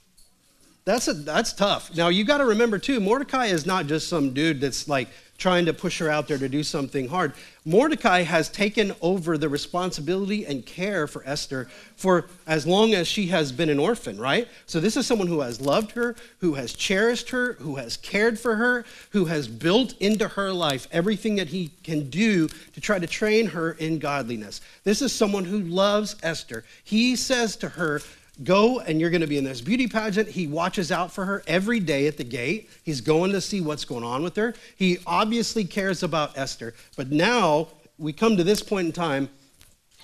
That's, 0.85 1.07
a, 1.07 1.13
that's 1.13 1.53
tough. 1.53 1.93
Now, 1.95 2.09
you 2.09 2.23
got 2.23 2.37
to 2.37 2.45
remember, 2.45 2.77
too, 2.77 2.99
Mordecai 2.99 3.47
is 3.47 3.65
not 3.65 3.87
just 3.87 4.09
some 4.09 4.35
dude 4.35 4.61
that's 4.61 4.87
like 4.87 5.09
trying 5.37 5.65
to 5.65 5.73
push 5.73 5.99
her 5.99 6.09
out 6.09 6.27
there 6.27 6.37
to 6.37 6.49
do 6.49 6.63
something 6.63 7.07
hard. 7.07 7.33
Mordecai 7.65 8.23
has 8.23 8.49
taken 8.49 8.93
over 9.01 9.37
the 9.37 9.49
responsibility 9.49 10.45
and 10.45 10.65
care 10.65 11.05
for 11.05 11.21
Esther 11.25 11.67
for 11.95 12.25
as 12.47 12.65
long 12.65 12.93
as 12.93 13.07
she 13.07 13.27
has 13.27 13.51
been 13.51 13.69
an 13.69 13.77
orphan, 13.77 14.17
right? 14.17 14.47
So 14.65 14.79
this 14.79 14.97
is 14.97 15.05
someone 15.05 15.27
who 15.27 15.41
has 15.41 15.61
loved 15.61 15.91
her, 15.91 16.15
who 16.39 16.53
has 16.53 16.73
cherished 16.73 17.29
her, 17.29 17.53
who 17.53 17.75
has 17.75 17.97
cared 17.97 18.39
for 18.39 18.55
her, 18.55 18.85
who 19.11 19.25
has 19.25 19.47
built 19.47 19.93
into 19.99 20.27
her 20.29 20.51
life 20.51 20.87
everything 20.91 21.35
that 21.35 21.49
he 21.49 21.71
can 21.83 22.09
do 22.09 22.47
to 22.47 22.81
try 22.81 22.97
to 22.97 23.07
train 23.07 23.47
her 23.47 23.73
in 23.73 23.99
godliness. 23.99 24.61
This 24.83 25.01
is 25.01 25.11
someone 25.11 25.45
who 25.45 25.59
loves 25.59 26.15
Esther. 26.23 26.63
He 26.83 27.15
says 27.15 27.55
to 27.57 27.69
her, 27.69 28.01
Go 28.43 28.79
and 28.79 29.01
you're 29.01 29.09
going 29.09 29.21
to 29.21 29.27
be 29.27 29.37
in 29.37 29.43
this 29.43 29.61
beauty 29.61 29.87
pageant. 29.87 30.29
He 30.29 30.47
watches 30.47 30.91
out 30.91 31.11
for 31.11 31.25
her 31.25 31.43
every 31.47 31.79
day 31.79 32.07
at 32.07 32.17
the 32.17 32.23
gate. 32.23 32.69
He's 32.83 33.01
going 33.01 33.31
to 33.31 33.41
see 33.41 33.61
what's 33.61 33.85
going 33.85 34.03
on 34.03 34.21
with 34.21 34.35
her. 34.35 34.53
He 34.75 34.99
obviously 35.07 35.65
cares 35.65 36.03
about 36.03 36.37
Esther. 36.37 36.75
But 36.95 37.11
now 37.11 37.69
we 37.97 38.13
come 38.13 38.37
to 38.37 38.43
this 38.43 38.61
point 38.61 38.87
in 38.87 38.93
time 38.93 39.29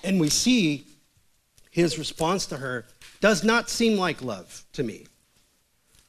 and 0.02 0.18
we 0.18 0.28
see 0.28 0.86
his 1.70 1.98
response 1.98 2.46
to 2.46 2.56
her 2.56 2.86
does 3.20 3.44
not 3.44 3.70
seem 3.70 3.96
like 3.98 4.22
love 4.22 4.64
to 4.72 4.82
me. 4.82 5.06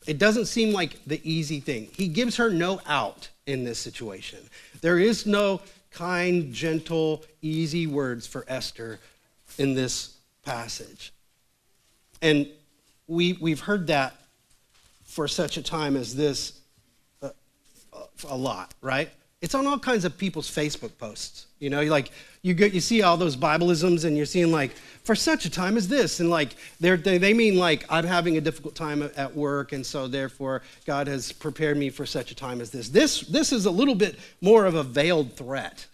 It 0.05 0.19
doesn't 0.19 0.45
seem 0.45 0.73
like 0.73 1.03
the 1.05 1.19
easy 1.23 1.59
thing. 1.59 1.89
He 1.95 2.07
gives 2.07 2.37
her 2.37 2.49
no 2.49 2.81
out 2.85 3.29
in 3.47 3.63
this 3.63 3.79
situation. 3.79 4.39
There 4.81 4.99
is 4.99 5.25
no 5.25 5.61
kind, 5.91 6.53
gentle, 6.53 7.23
easy 7.41 7.87
words 7.87 8.27
for 8.27 8.45
Esther 8.47 8.99
in 9.57 9.73
this 9.73 10.17
passage. 10.43 11.13
And 12.21 12.47
we, 13.07 13.33
we've 13.33 13.59
heard 13.59 13.87
that 13.87 14.15
for 15.05 15.27
such 15.27 15.57
a 15.57 15.63
time 15.63 15.95
as 15.95 16.15
this 16.15 16.59
uh, 17.21 17.29
uh, 17.93 18.05
a 18.27 18.35
lot, 18.35 18.73
right? 18.81 19.09
It's 19.41 19.53
on 19.53 19.67
all 19.67 19.77
kinds 19.77 20.05
of 20.05 20.17
people's 20.17 20.49
Facebook 20.49 20.97
posts. 20.97 21.45
You 21.59 21.69
know, 21.69 21.83
like 21.83 22.11
you 22.41 22.53
get, 22.53 22.73
you 22.73 22.81
see 22.81 23.01
all 23.01 23.15
those 23.15 23.35
Bibleisms, 23.35 24.05
and 24.05 24.17
you're 24.17 24.25
seeing 24.25 24.51
like 24.51 24.71
for 25.03 25.15
such 25.15 25.45
a 25.45 25.49
time 25.49 25.77
as 25.77 25.87
this, 25.87 26.19
and 26.19 26.29
like 26.29 26.55
they 26.79 26.95
they 26.95 27.33
mean 27.33 27.57
like 27.57 27.85
I'm 27.89 28.05
having 28.05 28.37
a 28.37 28.41
difficult 28.41 28.75
time 28.75 29.09
at 29.15 29.35
work, 29.35 29.71
and 29.71 29.85
so 29.85 30.07
therefore 30.07 30.63
God 30.85 31.07
has 31.07 31.31
prepared 31.31 31.77
me 31.77 31.89
for 31.89 32.05
such 32.05 32.31
a 32.31 32.35
time 32.35 32.59
as 32.59 32.71
this. 32.71 32.89
This 32.89 33.21
this 33.21 33.51
is 33.51 33.65
a 33.65 33.71
little 33.71 33.95
bit 33.95 34.17
more 34.41 34.65
of 34.65 34.75
a 34.75 34.83
veiled 34.83 35.33
threat, 35.33 35.85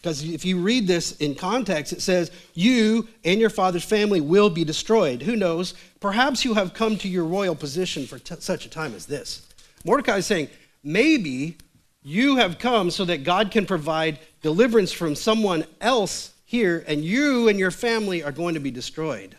because 0.00 0.24
if 0.24 0.46
you 0.46 0.58
read 0.58 0.86
this 0.86 1.12
in 1.16 1.34
context, 1.34 1.92
it 1.92 2.00
says, 2.00 2.30
You 2.54 3.06
and 3.22 3.38
your 3.38 3.50
father's 3.50 3.84
family 3.84 4.22
will 4.22 4.48
be 4.48 4.64
destroyed. 4.64 5.20
Who 5.22 5.36
knows? 5.36 5.74
Perhaps 6.00 6.42
you 6.42 6.54
have 6.54 6.72
come 6.72 6.96
to 6.98 7.08
your 7.08 7.24
royal 7.24 7.54
position 7.54 8.06
for 8.06 8.18
t- 8.18 8.34
such 8.38 8.64
a 8.64 8.70
time 8.70 8.94
as 8.94 9.04
this. 9.04 9.46
Mordecai 9.84 10.16
is 10.16 10.26
saying, 10.26 10.48
Maybe 10.82 11.58
you 12.02 12.36
have 12.36 12.58
come 12.58 12.90
so 12.90 13.04
that 13.04 13.24
God 13.24 13.50
can 13.50 13.66
provide 13.66 14.18
deliverance 14.40 14.90
from 14.90 15.14
someone 15.14 15.66
else 15.82 16.32
here, 16.46 16.82
and 16.88 17.04
you 17.04 17.48
and 17.48 17.58
your 17.58 17.70
family 17.70 18.22
are 18.22 18.32
going 18.32 18.54
to 18.54 18.60
be 18.60 18.70
destroyed. 18.70 19.36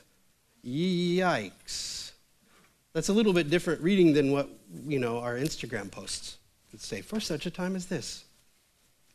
Yikes. 0.63 2.12
That's 2.94 3.10
a 3.10 3.13
little 3.13 3.34
bit 3.34 3.50
different 3.50 3.82
reading 3.82 4.13
than 4.13 4.32
what, 4.32 4.48
you 4.88 5.00
know, 5.00 5.18
our 5.20 5.36
Instagram 5.36 5.89
posts 5.89 6.38
would 6.72 6.82
say, 6.82 7.01
For 7.01 7.20
such 7.20 7.48
a 7.48 7.51
time 7.51 7.75
as 7.75 7.88
this. 7.88 8.25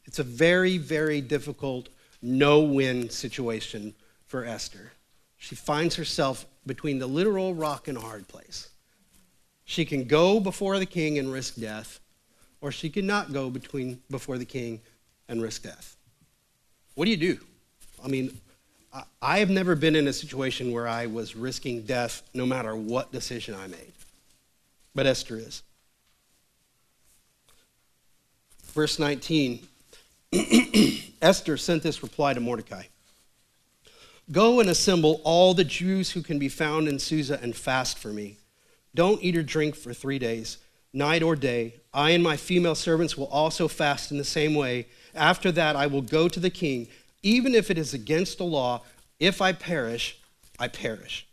It's 0.07 0.19
a 0.19 0.25
very, 0.25 0.79
very 0.79 1.21
difficult 1.21 1.89
no 2.23 2.61
win 2.61 3.11
situation 3.11 3.95
for 4.27 4.45
Esther. 4.45 4.93
She 5.37 5.55
finds 5.55 5.97
herself 5.97 6.47
between 6.67 6.99
the 6.99 7.07
literal 7.07 7.55
rock 7.55 7.89
and 7.89 7.99
hard 7.99 8.27
place. 8.29 8.71
She 9.65 9.85
can 9.85 10.05
go 10.05 10.41
before 10.41 10.79
the 10.79 10.87
king 10.87 11.19
and 11.19 11.33
risk 11.33 11.57
death, 11.57 12.01
or 12.61 12.73
she 12.73 12.89
cannot 12.89 13.33
go 13.33 13.51
between 13.51 14.01
before 14.11 14.39
the 14.39 14.45
king 14.45 14.81
and 15.29 15.43
risk 15.43 15.63
death. 15.63 15.97
What 16.95 17.05
do 17.05 17.11
you 17.11 17.17
do? 17.17 17.39
I 18.03 18.09
mean, 18.09 18.41
I 19.21 19.39
have 19.41 19.51
never 19.51 19.75
been 19.75 19.97
in 19.97 20.09
a 20.09 20.13
situation 20.13 20.73
where 20.73 20.89
I 20.89 21.07
was 21.07 21.37
risking 21.37 21.83
death 21.83 22.23
no 22.33 22.47
matter 22.47 22.75
what 22.75 23.13
decision 23.13 23.55
I 23.55 23.67
made. 23.67 23.93
But 24.95 25.07
Esther 25.07 25.37
is. 25.37 25.63
Verse 28.73 28.99
19 28.99 29.67
Esther 31.23 31.57
sent 31.57 31.83
this 31.83 32.03
reply 32.03 32.35
to 32.35 32.41
Mordecai 32.41 32.85
Go 34.33 34.59
and 34.59 34.69
assemble 34.69 35.21
all 35.23 35.55
the 35.55 35.65
Jews 35.65 36.11
who 36.11 36.23
can 36.23 36.39
be 36.39 36.49
found 36.49 36.89
in 36.89 36.99
Susa 36.99 37.39
and 37.41 37.55
fast 37.55 37.97
for 37.97 38.09
me. 38.09 38.39
Don't 38.93 39.23
eat 39.23 39.37
or 39.37 39.43
drink 39.43 39.77
for 39.77 39.95
three 39.95 40.19
days, 40.19 40.59
night 40.93 41.23
or 41.23 41.37
day. 41.37 41.75
I 41.95 42.11
and 42.11 42.25
my 42.25 42.37
female 42.37 42.75
servants 42.75 43.17
will 43.17 43.29
also 43.29 43.69
fast 43.69 44.11
in 44.11 44.19
the 44.19 44.25
same 44.25 44.55
way. 44.55 44.89
After 45.15 45.53
that, 45.53 45.77
I 45.77 45.87
will 45.87 46.03
go 46.03 46.29
to 46.29 46.41
the 46.41 46.51
king, 46.51 46.89
even 47.23 47.55
if 47.55 47.71
it 47.71 47.79
is 47.79 47.95
against 47.95 48.39
the 48.39 48.45
law. 48.45 48.83
If 49.21 49.41
I 49.41 49.53
perish, 49.53 50.19
I 50.59 50.69
perish. 50.69 51.27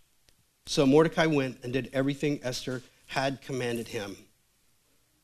So 0.68 0.86
Mordecai 0.86 1.26
went 1.26 1.58
and 1.64 1.74
did 1.74 1.90
everything 1.94 2.40
Esther 2.44 2.84
had 3.08 3.42
commanded 3.42 3.88
him. 3.88 4.18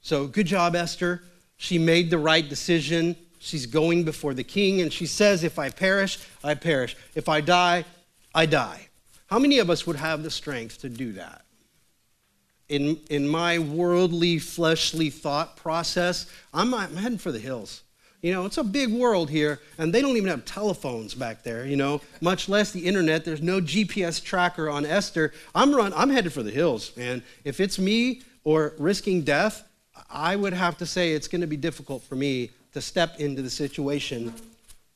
So, 0.01 0.27
good 0.27 0.47
job, 0.47 0.75
Esther. 0.75 1.23
She 1.57 1.77
made 1.77 2.09
the 2.09 2.17
right 2.17 2.47
decision. 2.47 3.15
She's 3.39 3.65
going 3.65 4.03
before 4.03 4.33
the 4.33 4.43
king, 4.43 4.81
and 4.81 4.91
she 4.91 5.05
says, 5.05 5.43
If 5.43 5.57
I 5.57 5.69
perish, 5.69 6.19
I 6.43 6.53
perish. 6.53 6.95
If 7.15 7.29
I 7.29 7.41
die, 7.41 7.85
I 8.35 8.45
die. 8.45 8.87
How 9.27 9.39
many 9.39 9.59
of 9.59 9.69
us 9.69 9.87
would 9.87 9.95
have 9.95 10.23
the 10.23 10.29
strength 10.29 10.81
to 10.81 10.89
do 10.89 11.13
that? 11.13 11.43
In, 12.67 12.99
in 13.09 13.27
my 13.27 13.57
worldly, 13.57 14.39
fleshly 14.39 15.09
thought 15.09 15.55
process, 15.55 16.27
I'm, 16.53 16.73
I'm 16.73 16.95
heading 16.95 17.17
for 17.17 17.31
the 17.31 17.39
hills. 17.39 17.81
You 18.21 18.33
know, 18.33 18.45
it's 18.45 18.57
a 18.57 18.63
big 18.63 18.91
world 18.91 19.29
here, 19.29 19.61
and 19.77 19.93
they 19.93 20.01
don't 20.01 20.17
even 20.17 20.29
have 20.29 20.43
telephones 20.43 21.13
back 21.13 21.41
there, 21.41 21.65
you 21.65 21.77
know, 21.77 22.01
much 22.19 22.49
less 22.49 22.71
the 22.71 22.85
internet. 22.85 23.23
There's 23.23 23.41
no 23.41 23.61
GPS 23.61 24.21
tracker 24.21 24.69
on 24.69 24.85
Esther. 24.85 25.31
I'm, 25.55 25.73
run, 25.73 25.93
I'm 25.95 26.09
headed 26.09 26.33
for 26.33 26.43
the 26.43 26.51
hills, 26.51 26.95
man. 26.97 27.23
If 27.45 27.61
it's 27.61 27.79
me 27.79 28.23
or 28.43 28.73
risking 28.77 29.21
death, 29.21 29.63
I 30.09 30.35
would 30.35 30.53
have 30.53 30.77
to 30.79 30.85
say 30.85 31.13
it's 31.13 31.29
going 31.29 31.41
to 31.41 31.47
be 31.47 31.57
difficult 31.57 32.03
for 32.03 32.15
me 32.15 32.51
to 32.73 32.81
step 32.81 33.19
into 33.19 33.41
the 33.41 33.49
situation 33.49 34.33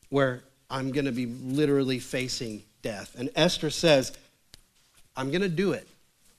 where 0.09 0.43
I'm 0.69 0.91
going 0.91 1.05
to 1.05 1.11
be 1.11 1.25
literally 1.25 1.99
facing 1.99 2.63
death. 2.81 3.15
And 3.17 3.29
Esther 3.35 3.69
says, 3.69 4.11
I'm 5.15 5.29
going 5.29 5.41
to 5.41 5.49
do 5.49 5.73
it. 5.73 5.87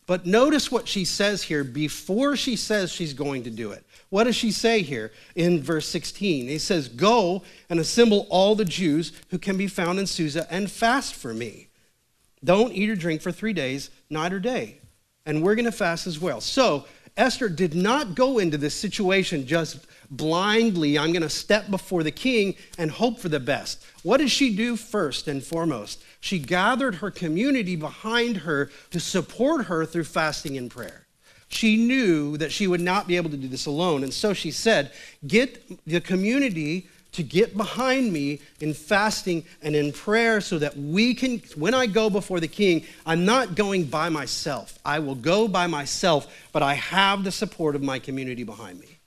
But 0.07 0.26
notice 0.26 0.71
what 0.71 0.87
she 0.87 1.05
says 1.05 1.43
here 1.43 1.64
before 1.64 2.37
she 2.37 2.57
says 2.57 2.93
she's 2.93 3.14
going 3.14 3.45
to 3.45 3.50
do 3.50 3.73
it. 3.73 3.85
What 4.11 4.25
does 4.25 4.37
she 4.37 4.53
say 4.53 4.83
here 4.83 5.12
in 5.35 5.62
verse 5.62 5.88
16? 5.88 6.47
He 6.47 6.59
says, 6.59 6.88
Go 6.88 7.43
and 7.71 7.81
assemble 7.81 8.26
all 8.29 8.55
the 8.55 8.67
Jews 8.67 9.12
who 9.31 9.38
can 9.38 9.57
be 9.57 9.67
found 9.67 9.99
in 9.99 10.07
Susa 10.07 10.47
and 10.50 10.71
fast 10.71 11.14
for 11.14 11.33
me. 11.33 11.69
Don't 12.45 12.73
eat 12.75 12.91
or 12.91 12.97
drink 12.97 13.23
for 13.23 13.33
three 13.33 13.55
days, 13.55 13.91
night 14.11 14.35
or 14.35 14.41
day. 14.41 14.79
And 15.25 15.43
we're 15.43 15.55
going 15.55 15.64
to 15.64 15.73
fast 15.73 16.07
as 16.07 16.21
well. 16.21 16.43
So 16.43 16.85
Esther 17.16 17.49
did 17.49 17.75
not 17.75 18.14
go 18.14 18.38
into 18.38 18.59
this 18.59 18.75
situation 18.75 19.47
just 19.47 19.87
blindly, 20.11 20.99
I'm 20.99 21.12
going 21.12 21.23
to 21.23 21.28
step 21.28 21.71
before 21.71 22.02
the 22.02 22.11
king 22.11 22.56
and 22.76 22.90
hope 22.90 23.21
for 23.21 23.28
the 23.28 23.40
best. 23.40 23.85
What 24.02 24.18
did 24.18 24.30
she 24.30 24.54
do 24.54 24.76
first 24.76 25.28
and 25.28 25.42
foremost? 25.42 26.02
She 26.21 26.38
gathered 26.38 26.97
her 26.97 27.11
community 27.11 27.76
behind 27.76 28.38
her 28.38 28.71
to 28.90 29.00
support 29.00 29.66
her 29.66 29.87
through 29.87 30.04
fasting 30.04 30.59
and 30.59 30.71
prayer. 30.71 31.06
She 31.49 31.76
knew 31.76 32.37
that 32.38 32.50
she 32.50 32.66
would 32.66 32.80
not 32.80 33.06
be 33.06 33.16
able 33.16 33.30
to 33.30 33.37
do 33.37 33.47
this 33.47 33.66
alone. 33.66 34.02
And 34.02 34.12
so 34.12 34.33
she 34.33 34.50
said, 34.50 34.90
Get 35.26 35.85
the 35.87 36.00
community 36.00 36.88
to 37.14 37.23
get 37.23 37.56
behind 37.56 38.12
me 38.12 38.40
in 38.61 38.75
fasting 38.75 39.44
and 39.62 39.75
in 39.75 39.92
prayer 39.92 40.40
so 40.40 40.59
that 40.59 40.76
we 40.76 41.14
can, 41.14 41.40
when 41.56 41.73
I 41.73 41.87
go 41.87 42.11
before 42.11 42.40
the 42.40 42.49
king, 42.49 42.85
I'm 43.06 43.25
not 43.25 43.54
going 43.54 43.85
by 43.85 44.09
myself. 44.09 44.78
I 44.85 44.99
will 44.99 45.14
go 45.14 45.49
by 45.49 45.66
myself, 45.66 46.33
but 46.52 46.62
I 46.62 46.75
have 46.75 47.25
the 47.25 47.30
support 47.30 47.76
of 47.76 47.83
my 47.83 47.99
community 47.99 48.42
behind 48.42 48.80
me. 48.80 48.99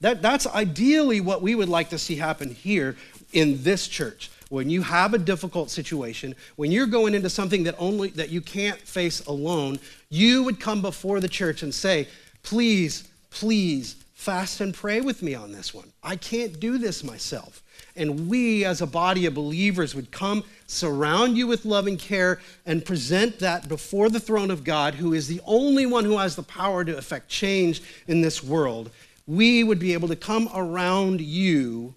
That, 0.00 0.22
that's 0.22 0.46
ideally 0.46 1.20
what 1.20 1.40
we 1.42 1.54
would 1.54 1.68
like 1.68 1.90
to 1.90 1.98
see 1.98 2.16
happen 2.16 2.52
here 2.52 2.96
in 3.32 3.62
this 3.62 3.86
church. 3.86 4.30
When 4.48 4.68
you 4.68 4.82
have 4.82 5.14
a 5.14 5.18
difficult 5.18 5.70
situation, 5.70 6.34
when 6.56 6.72
you're 6.72 6.86
going 6.86 7.14
into 7.14 7.30
something 7.30 7.62
that 7.64 7.76
only 7.78 8.10
that 8.10 8.30
you 8.30 8.40
can't 8.40 8.80
face 8.80 9.24
alone, 9.26 9.78
you 10.08 10.42
would 10.42 10.58
come 10.58 10.82
before 10.82 11.20
the 11.20 11.28
church 11.28 11.62
and 11.62 11.72
say, 11.72 12.08
"Please, 12.42 13.04
please 13.30 13.94
fast 14.20 14.60
and 14.60 14.74
pray 14.74 15.00
with 15.00 15.22
me 15.22 15.34
on 15.34 15.50
this 15.50 15.72
one. 15.72 15.90
I 16.02 16.14
can't 16.14 16.60
do 16.60 16.76
this 16.76 17.02
myself. 17.02 17.62
And 17.96 18.28
we, 18.28 18.66
as 18.66 18.82
a 18.82 18.86
body 18.86 19.24
of 19.24 19.34
believers, 19.34 19.94
would 19.94 20.10
come, 20.10 20.44
surround 20.66 21.38
you 21.38 21.46
with 21.46 21.64
loving 21.64 21.96
care, 21.96 22.38
and 22.66 22.84
present 22.84 23.38
that 23.38 23.66
before 23.66 24.10
the 24.10 24.20
throne 24.20 24.50
of 24.50 24.62
God, 24.62 24.94
who 24.94 25.14
is 25.14 25.26
the 25.26 25.40
only 25.46 25.86
one 25.86 26.04
who 26.04 26.18
has 26.18 26.36
the 26.36 26.42
power 26.42 26.84
to 26.84 26.98
effect 26.98 27.28
change 27.28 27.82
in 28.08 28.20
this 28.20 28.44
world. 28.44 28.90
We 29.26 29.64
would 29.64 29.78
be 29.78 29.94
able 29.94 30.08
to 30.08 30.16
come 30.16 30.50
around 30.54 31.22
you 31.22 31.94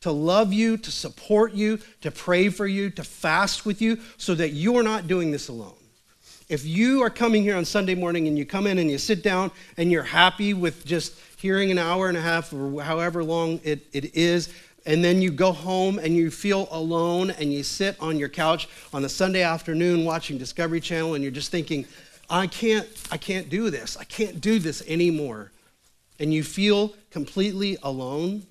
to 0.00 0.10
love 0.10 0.52
you, 0.52 0.76
to 0.76 0.90
support 0.90 1.52
you, 1.52 1.80
to 2.00 2.10
pray 2.10 2.48
for 2.48 2.66
you, 2.66 2.88
to 2.90 3.04
fast 3.04 3.66
with 3.66 3.82
you, 3.82 3.98
so 4.16 4.34
that 4.34 4.50
you 4.50 4.76
are 4.76 4.82
not 4.82 5.06
doing 5.06 5.32
this 5.32 5.48
alone. 5.48 5.77
If 6.48 6.64
you 6.64 7.02
are 7.02 7.10
coming 7.10 7.42
here 7.42 7.56
on 7.56 7.66
Sunday 7.66 7.94
morning 7.94 8.26
and 8.26 8.38
you 8.38 8.46
come 8.46 8.66
in 8.66 8.78
and 8.78 8.90
you 8.90 8.96
sit 8.96 9.22
down 9.22 9.50
and 9.76 9.92
you're 9.92 10.02
happy 10.02 10.54
with 10.54 10.86
just 10.86 11.14
hearing 11.36 11.70
an 11.70 11.76
hour 11.76 12.08
and 12.08 12.16
a 12.16 12.22
half 12.22 12.52
or 12.54 12.82
however 12.82 13.22
long 13.22 13.60
it, 13.64 13.86
it 13.92 14.14
is, 14.16 14.48
and 14.86 15.04
then 15.04 15.20
you 15.20 15.30
go 15.30 15.52
home 15.52 15.98
and 15.98 16.16
you 16.16 16.30
feel 16.30 16.66
alone 16.70 17.30
and 17.32 17.52
you 17.52 17.62
sit 17.62 17.96
on 18.00 18.18
your 18.18 18.30
couch 18.30 18.66
on 18.94 19.04
a 19.04 19.08
Sunday 19.10 19.42
afternoon 19.42 20.06
watching 20.06 20.38
Discovery 20.38 20.80
Channel 20.80 21.14
and 21.14 21.22
you're 21.22 21.30
just 21.30 21.50
thinking, 21.50 21.84
I 22.30 22.46
can't, 22.46 22.88
I 23.10 23.18
can't 23.18 23.50
do 23.50 23.68
this. 23.68 23.98
I 23.98 24.04
can't 24.04 24.40
do 24.40 24.58
this 24.58 24.82
anymore. 24.88 25.52
And 26.18 26.32
you 26.32 26.42
feel 26.42 26.94
completely 27.10 27.76
alone. 27.82 28.44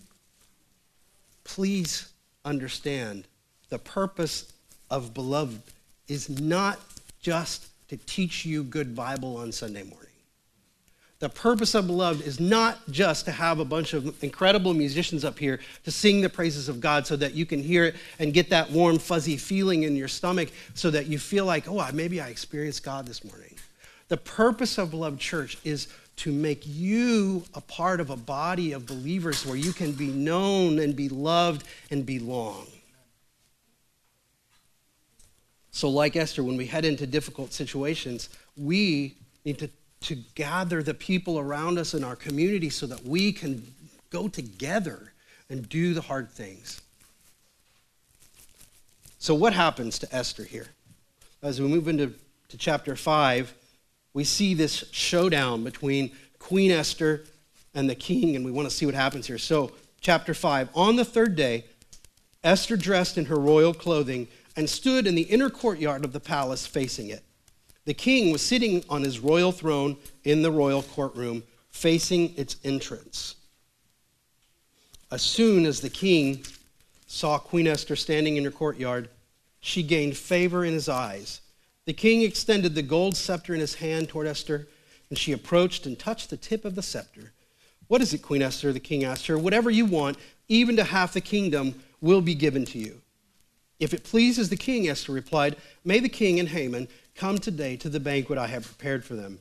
Please 1.44 2.13
understand 2.46 3.24
the 3.70 3.80
purpose 3.80 4.54
of 4.92 5.16
beloved 5.16 5.62
is 6.08 6.30
not 6.30 6.80
just 7.22 7.68
to 7.89 7.98
teach 7.98 8.46
you 8.46 8.63
good 8.63 8.96
Bible 8.96 9.38
on 9.38 9.51
Sunday 9.51 9.84
morning. 9.84 10.08
The 11.20 11.29
purpose 11.29 11.74
of 11.74 11.88
Beloved 11.88 12.22
is 12.22 12.39
not 12.39 12.77
just 12.91 13.25
to 13.25 13.32
have 13.32 13.60
a 13.60 13.65
bunch 13.65 13.94
of 13.94 14.24
incredible 14.24 14.75
musicians 14.75 15.25
up 15.25 15.39
here 15.39 15.60
to 15.84 15.89
sing 15.89 16.22
the 16.22 16.29
praises 16.29 16.70
of 16.70 16.79
God 16.79 17.08
so 17.08 17.15
that 17.15 17.34
you 17.34 17.44
can 17.44 17.63
hear 17.63 17.86
it 17.86 17.96
and 18.20 18.34
get 18.34 18.51
that 18.51 18.70
warm, 18.70 19.00
fuzzy 19.00 19.36
feeling 19.36 19.82
in 19.82 19.96
your 19.96 20.08
stomach 20.08 20.50
so 20.75 20.91
that 20.91 21.08
you 21.08 21.17
feel 21.17 21.46
like, 21.46 21.67
oh, 21.67 21.84
maybe 21.91 22.22
I 22.22 22.27
experienced 22.27 22.84
God 22.84 23.08
this 23.08 23.24
morning. 23.24 23.56
The 24.10 24.17
purpose 24.17 24.77
of 24.77 24.91
Beloved 24.91 25.20
Church 25.20 25.58
is 25.63 25.88
to 26.17 26.32
make 26.32 26.62
you 26.65 27.44
a 27.56 27.62
part 27.62 28.00
of 28.00 28.12
a 28.12 28.15
body 28.15 28.74
of 28.74 28.86
believers 28.86 29.44
where 29.44 29.56
you 29.56 29.74
can 29.74 29.94
be 29.94 30.08
known 30.08 30.77
and 30.77 30.96
be 30.96 31.10
loved 31.10 31.67
and 31.89 32.06
belong. 32.06 32.67
So, 35.77 35.89
like 35.89 36.15
Esther, 36.15 36.43
when 36.43 36.57
we 36.57 36.65
head 36.65 36.86
into 36.86 37.05
difficult 37.05 37.53
situations, 37.53 38.29
we 38.57 39.13
need 39.46 39.60
to 39.60 39.69
to 40.01 40.15
gather 40.34 40.81
the 40.81 40.96
people 40.96 41.38
around 41.38 41.77
us 41.77 41.93
in 41.93 42.03
our 42.03 42.15
community 42.15 42.72
so 42.72 42.88
that 42.88 43.05
we 43.05 43.31
can 43.31 43.63
go 44.10 44.27
together 44.27 45.13
and 45.51 45.69
do 45.69 45.93
the 45.93 46.01
hard 46.01 46.31
things. 46.31 46.81
So, 49.19 49.36
what 49.36 49.53
happens 49.53 50.00
to 50.00 50.15
Esther 50.15 50.46
here? 50.46 50.69
As 51.43 51.62
we 51.62 51.67
move 51.67 51.88
into 51.88 52.12
to 52.50 52.57
chapter 52.57 52.96
5, 52.96 53.53
we 54.15 54.24
see 54.24 54.55
this 54.55 54.84
showdown 54.91 55.63
between 55.63 56.12
Queen 56.39 56.72
Esther 56.72 57.24
and 57.75 57.88
the 57.88 57.93
king, 57.93 58.36
and 58.36 58.43
we 58.43 58.50
want 58.50 58.67
to 58.67 58.75
see 58.75 58.88
what 58.88 58.96
happens 58.96 59.27
here. 59.27 59.38
So, 59.38 59.74
chapter 60.01 60.34
5 60.34 60.69
On 60.74 60.96
the 60.96 61.05
third 61.05 61.36
day, 61.36 61.65
Esther 62.43 62.77
dressed 62.77 63.15
in 63.19 63.25
her 63.25 63.38
royal 63.38 63.75
clothing 63.75 64.27
and 64.57 64.69
stood 64.69 65.07
in 65.07 65.15
the 65.15 65.21
inner 65.21 65.49
courtyard 65.49 66.03
of 66.03 66.11
the 66.11 66.19
palace 66.19 66.65
facing 66.65 67.09
it. 67.09 67.23
The 67.85 67.93
king 67.93 68.31
was 68.31 68.41
sitting 68.41 68.83
on 68.89 69.03
his 69.03 69.19
royal 69.19 69.53
throne 69.53 69.95
in 70.25 70.41
the 70.41 70.51
royal 70.51 70.81
courtroom, 70.83 71.43
facing 71.69 72.35
its 72.35 72.57
entrance. 72.65 73.35
As 75.11 75.21
soon 75.21 75.65
as 75.65 75.79
the 75.79 75.89
king 75.89 76.43
saw 77.05 77.37
Queen 77.37 77.67
Esther 77.67 77.95
standing 77.95 78.35
in 78.35 78.43
her 78.43 78.51
courtyard, 78.51 79.09
she 79.61 79.83
gained 79.83 80.17
favor 80.17 80.65
in 80.65 80.74
his 80.74 80.89
eyes. 80.89 81.39
The 81.85 81.93
king 81.93 82.24
extended 82.24 82.75
the 82.75 82.81
gold 82.81 83.15
scepter 83.15 83.53
in 83.53 83.61
his 83.61 83.75
hand 83.75 84.09
toward 84.09 84.27
Esther, 84.27 84.67
and 85.09 85.17
she 85.17 85.31
approached 85.31 85.85
and 85.85 85.98
touched 85.98 86.29
the 86.29 86.35
tip 86.35 86.65
of 86.65 86.75
the 86.75 86.81
scepter. 86.81 87.31
What 87.87 88.01
is 88.01 88.13
it, 88.13 88.22
Queen 88.22 88.41
Esther? 88.41 88.74
The 88.74 88.81
king 88.81 89.05
asked 89.05 89.27
her. 89.27 89.37
Whatever 89.37 89.70
you 89.70 89.85
want, 89.85 90.17
even 90.50 90.75
to 90.75 90.83
half 90.83 91.13
the 91.13 91.22
kingdom, 91.22 91.75
will 92.01 92.22
be 92.22 92.35
given 92.35 92.65
to 92.65 92.79
you. 92.79 93.01
If 93.79 93.94
it 93.94 94.03
pleases 94.03 94.50
the 94.50 94.55
king, 94.55 94.87
Esther 94.87 95.11
replied, 95.11 95.55
may 95.85 96.00
the 96.00 96.09
king 96.09 96.40
and 96.40 96.50
Haman 96.50 96.87
Come 97.18 97.40
today 97.40 97.75
to 97.77 97.90
the 97.90 98.00
banquet 98.00 98.37
I 98.37 98.46
have 98.46 98.63
prepared 98.63 99.03
for 99.03 99.16
them. 99.16 99.40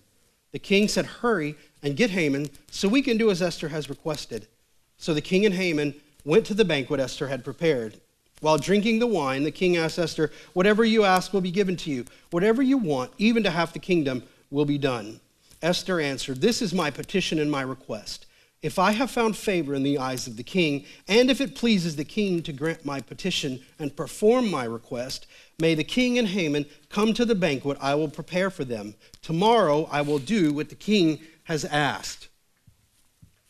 The 0.52 0.58
king 0.58 0.88
said, 0.88 1.04
Hurry 1.04 1.56
and 1.82 1.94
get 1.94 2.08
Haman 2.08 2.48
so 2.70 2.88
we 2.88 3.02
can 3.02 3.18
do 3.18 3.30
as 3.30 3.42
Esther 3.42 3.68
has 3.68 3.90
requested. 3.90 4.48
So 4.96 5.12
the 5.12 5.20
king 5.20 5.44
and 5.44 5.54
Haman 5.54 5.94
went 6.24 6.46
to 6.46 6.54
the 6.54 6.64
banquet 6.64 7.00
Esther 7.00 7.28
had 7.28 7.44
prepared. 7.44 8.00
While 8.40 8.56
drinking 8.56 8.98
the 8.98 9.06
wine, 9.06 9.44
the 9.44 9.50
king 9.50 9.76
asked 9.76 9.98
Esther, 9.98 10.32
Whatever 10.54 10.86
you 10.86 11.04
ask 11.04 11.34
will 11.34 11.42
be 11.42 11.50
given 11.50 11.76
to 11.76 11.90
you. 11.90 12.06
Whatever 12.30 12.62
you 12.62 12.78
want, 12.78 13.12
even 13.18 13.42
to 13.42 13.50
half 13.50 13.74
the 13.74 13.78
kingdom, 13.78 14.22
will 14.50 14.64
be 14.64 14.78
done. 14.78 15.20
Esther 15.60 16.00
answered, 16.00 16.40
This 16.40 16.62
is 16.62 16.72
my 16.72 16.90
petition 16.90 17.38
and 17.38 17.50
my 17.50 17.60
request. 17.60 18.25
If 18.66 18.80
I 18.80 18.90
have 18.90 19.12
found 19.12 19.36
favor 19.36 19.74
in 19.74 19.84
the 19.84 19.98
eyes 19.98 20.26
of 20.26 20.36
the 20.36 20.42
king, 20.42 20.84
and 21.06 21.30
if 21.30 21.40
it 21.40 21.54
pleases 21.54 21.94
the 21.94 22.04
king 22.04 22.42
to 22.42 22.52
grant 22.52 22.84
my 22.84 23.00
petition 23.00 23.60
and 23.78 23.94
perform 23.94 24.50
my 24.50 24.64
request, 24.64 25.26
May 25.60 25.76
the 25.76 25.84
king 25.84 26.18
and 26.18 26.26
Haman 26.26 26.66
come 26.90 27.14
to 27.14 27.24
the 27.24 27.36
banquet 27.36 27.78
I 27.80 27.94
will 27.94 28.08
prepare 28.08 28.50
for 28.50 28.64
them. 28.64 28.96
Tomorrow 29.22 29.88
I 29.90 30.00
will 30.00 30.18
do 30.18 30.52
what 30.52 30.68
the 30.68 30.74
king 30.74 31.20
has 31.44 31.64
asked. 31.64 32.26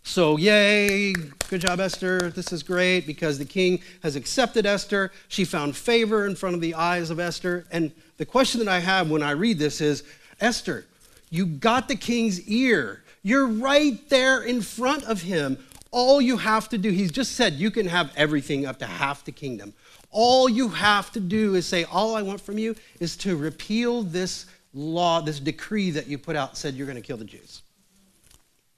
So, 0.03 0.37
yay, 0.37 1.15
good 1.49 1.63
job, 1.63 1.81
Esther. 1.81 2.31
This 2.31 2.53
is 2.53 2.63
great 2.63 3.07
because 3.07 3.39
the 3.39 3.47
king 3.47 3.81
has 4.03 4.17
accepted 4.17 4.67
Esther. 4.67 5.13
She 5.29 5.47
found 5.47 5.77
favor 5.77 6.27
in 6.27 6.37
front 6.37 6.55
of 6.55 6.61
the 6.61 6.75
eyes 6.75 7.09
of 7.09 7.19
Esther. 7.19 7.67
And 7.73 7.91
the 8.19 8.27
question 8.27 8.61
that 8.61 8.69
I 8.69 8.81
have 8.81 9.11
when 9.11 9.23
I 9.23 9.31
read 9.31 9.59
this 9.59 9.81
is 9.81 10.05
Esther, 10.43 10.85
you 11.31 11.47
got 11.47 11.89
the 11.89 11.97
king's 11.97 12.41
ear. 12.43 13.03
You're 13.27 13.49
right 13.49 14.09
there 14.09 14.45
in 14.45 14.63
front 14.63 15.03
of 15.03 15.21
him. 15.21 15.59
All 15.91 16.21
you 16.21 16.37
have 16.37 16.69
to 16.69 16.79
do, 16.79 16.93
he's 16.93 17.11
just 17.11 17.33
said 17.33 17.55
you 17.55 17.73
can 17.73 17.89
have 17.89 18.13
everything 18.15 18.67
up 18.67 18.79
to 18.79 18.87
half 18.87 19.25
the 19.25 19.33
kingdom. 19.33 19.75
All 20.13 20.49
you 20.49 20.69
have 20.69 21.11
to 21.11 21.19
do 21.19 21.57
is 21.57 21.67
say, 21.67 21.83
All 21.83 22.15
I 22.15 22.23
want 22.23 22.41
from 22.41 22.57
you 22.57 22.77
is 23.01 23.17
to 23.17 23.35
repeal 23.35 24.05
this 24.05 24.47
law, 24.73 25.21
this 25.21 25.41
decree 25.41 25.91
that 25.91 26.07
you 26.07 26.19
put 26.19 26.37
out 26.37 26.57
said 26.57 26.75
you're 26.75 26.87
going 26.87 27.03
to 27.03 27.03
kill 27.03 27.17
the 27.17 27.25
Jews. 27.25 27.63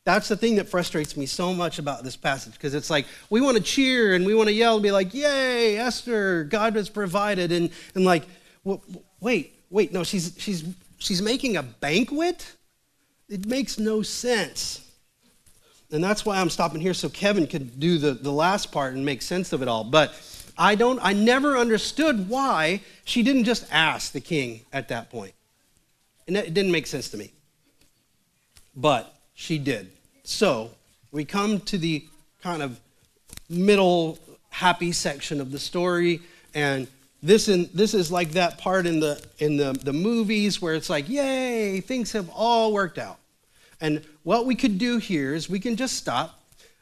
That's 0.05 0.29
the 0.29 0.37
thing 0.37 0.55
that 0.55 0.67
frustrates 0.67 1.15
me 1.15 1.27
so 1.27 1.53
much 1.53 1.79
about 1.79 2.03
this 2.03 2.17
passage 2.17 2.55
because 2.55 2.75
it's 2.75 2.89
like 2.89 3.05
we 3.29 3.43
want 3.43 3.59
to 3.59 3.63
cheer 3.63 4.15
and 4.15 4.25
we 4.25 4.35
want 4.35 4.49
to 4.49 4.55
yell 4.55 4.77
and 4.77 4.83
be 4.83 4.91
like, 4.91 5.13
Yay, 5.13 5.77
Esther, 5.77 6.45
God 6.45 6.75
has 6.75 6.89
provided. 6.89 7.53
And, 7.53 7.69
and 7.95 8.07
like, 8.07 8.25
well, 8.65 8.83
wait, 9.21 9.53
wait, 9.69 9.93
no, 9.93 10.05
she's, 10.05 10.35
she's, 10.39 10.65
she's 10.97 11.21
making 11.21 11.59
a 11.59 11.63
banquet? 11.63 12.55
It 13.29 13.47
makes 13.47 13.79
no 13.79 14.03
sense. 14.03 14.81
And 15.91 16.03
that's 16.03 16.25
why 16.25 16.39
I'm 16.39 16.51
stopping 16.51 16.81
here 16.81 16.95
so 16.95 17.09
Kevin 17.09 17.47
can 17.47 17.67
do 17.79 17.99
the, 17.99 18.13
the 18.13 18.33
last 18.33 18.73
part 18.73 18.95
and 18.95 19.05
make 19.05 19.23
sense 19.23 19.53
of 19.53 19.63
it 19.63 19.69
all. 19.69 19.85
But 19.85 20.15
I 20.57 20.75
don't 20.75 20.99
I 21.03 21.13
never 21.13 21.57
understood 21.57 22.29
why 22.29 22.83
she 23.05 23.23
didn't 23.23 23.45
just 23.45 23.67
ask 23.71 24.13
the 24.13 24.21
king 24.21 24.63
at 24.73 24.89
that 24.89 25.11
point. 25.11 25.33
And 26.27 26.37
it 26.37 26.53
didn't 26.53 26.73
make 26.73 26.87
sense 26.87 27.09
to 27.11 27.17
me. 27.17 27.33
But 28.77 29.15
she 29.35 29.59
did. 29.59 29.91
So, 30.25 30.71
we 31.11 31.25
come 31.25 31.61
to 31.61 31.79
the 31.79 32.05
kind 32.43 32.63
of 32.63 32.79
middle 33.49 34.19
happy 34.51 34.93
section 34.93 35.41
of 35.41 35.53
the 35.53 35.59
story 35.59 36.21
and 36.55 36.87
this 37.23 37.49
in, 37.49 37.69
this 37.75 37.95
is 37.95 38.13
like 38.13 38.33
that 38.33 38.59
part 38.59 38.87
in 38.87 39.01
the 39.01 39.23
in 39.39 39.57
the, 39.57 39.73
the 39.73 39.93
movies 39.93 40.63
where 40.63 40.75
it's 40.75 40.89
like 40.91 41.09
yay 41.09 41.81
things 41.81 42.13
have 42.13 42.29
all 42.31 42.73
worked 42.73 42.99
out 42.99 43.19
and 43.81 44.05
what 44.23 44.47
we 44.47 44.55
could 44.55 44.79
do 44.79 44.99
here 44.99 45.35
is 45.35 45.49
we 45.49 45.61
can 45.61 45.77
just 45.77 45.97
stop 45.97 46.39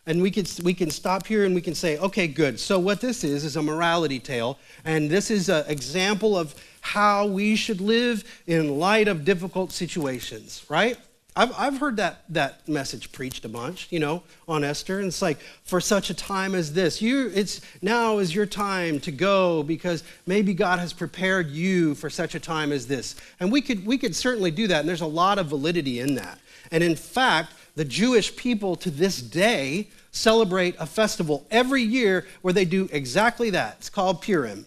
and 0.07 0.23
we 0.23 0.31
can, 0.31 0.47
we 0.63 0.73
can 0.73 0.91
stop 0.91 1.27
here 1.27 1.45
and 1.45 1.55
we 1.55 1.61
can 1.61 1.75
say, 1.75 1.99
okay, 1.99 2.29
good. 2.29 2.61
So, 2.61 2.79
what 2.79 3.01
this 3.01 3.25
is, 3.25 3.45
is 3.45 3.57
a 3.57 3.63
morality 3.63 4.21
tale. 4.21 4.59
And 4.85 5.11
this 5.11 5.31
is 5.31 5.49
an 5.49 5.65
example 5.67 6.39
of 6.39 6.55
how 6.81 7.27
we 7.27 7.57
should 7.57 7.81
live 7.81 8.25
in 8.47 8.79
light 8.79 9.09
of 9.09 9.25
difficult 9.25 9.73
situations, 9.73 10.65
right? 10.69 10.97
I've, 11.37 11.53
I've 11.59 11.79
heard 11.79 11.99
that, 11.99 12.25
that 12.31 12.67
message 12.67 13.13
preached 13.13 13.45
a 13.45 13.49
bunch, 13.49 13.89
you 13.91 14.01
know, 14.01 14.23
on 14.49 14.65
Esther. 14.65 14.99
And 14.99 15.09
it's 15.09 15.21
like, 15.21 15.39
for 15.65 15.83
such 15.83 16.09
a 16.09 16.15
time 16.15 16.55
as 16.55 16.73
this, 16.73 17.03
you, 17.03 17.31
it's 17.35 17.61
now 17.83 18.19
is 18.19 18.35
your 18.35 18.47
time 18.47 18.99
to 19.01 19.13
go 19.13 19.63
because 19.63 20.03
maybe 20.27 20.55
God 20.55 20.79
has 20.79 20.95
prepared 20.95 21.51
you 21.51 21.95
for 21.95 22.09
such 22.09 22.35
a 22.35 22.41
time 22.41 22.73
as 22.73 22.87
this. 22.87 23.17
And 23.39 23.53
we 23.53 23.61
could, 23.61 23.85
we 23.85 23.99
could 23.99 24.17
certainly 24.17 24.51
do 24.51 24.67
that. 24.69 24.81
And 24.81 24.89
there's 24.89 25.03
a 25.03 25.07
lot 25.07 25.39
of 25.39 25.49
validity 25.49 26.01
in 26.01 26.15
that. 26.15 26.39
And 26.73 26.83
in 26.83 26.97
fact, 26.97 27.53
the 27.75 27.85
Jewish 27.85 28.35
people 28.35 28.75
to 28.77 28.91
this 28.91 29.21
day 29.21 29.89
celebrate 30.13 30.75
a 30.79 30.87
festival 30.87 31.47
every 31.51 31.83
year 31.83 32.27
where 32.41 32.55
they 32.55 32.65
do 32.65 32.89
exactly 32.91 33.51
that. 33.51 33.77
It's 33.79 33.91
called 33.91 34.23
Purim. 34.23 34.65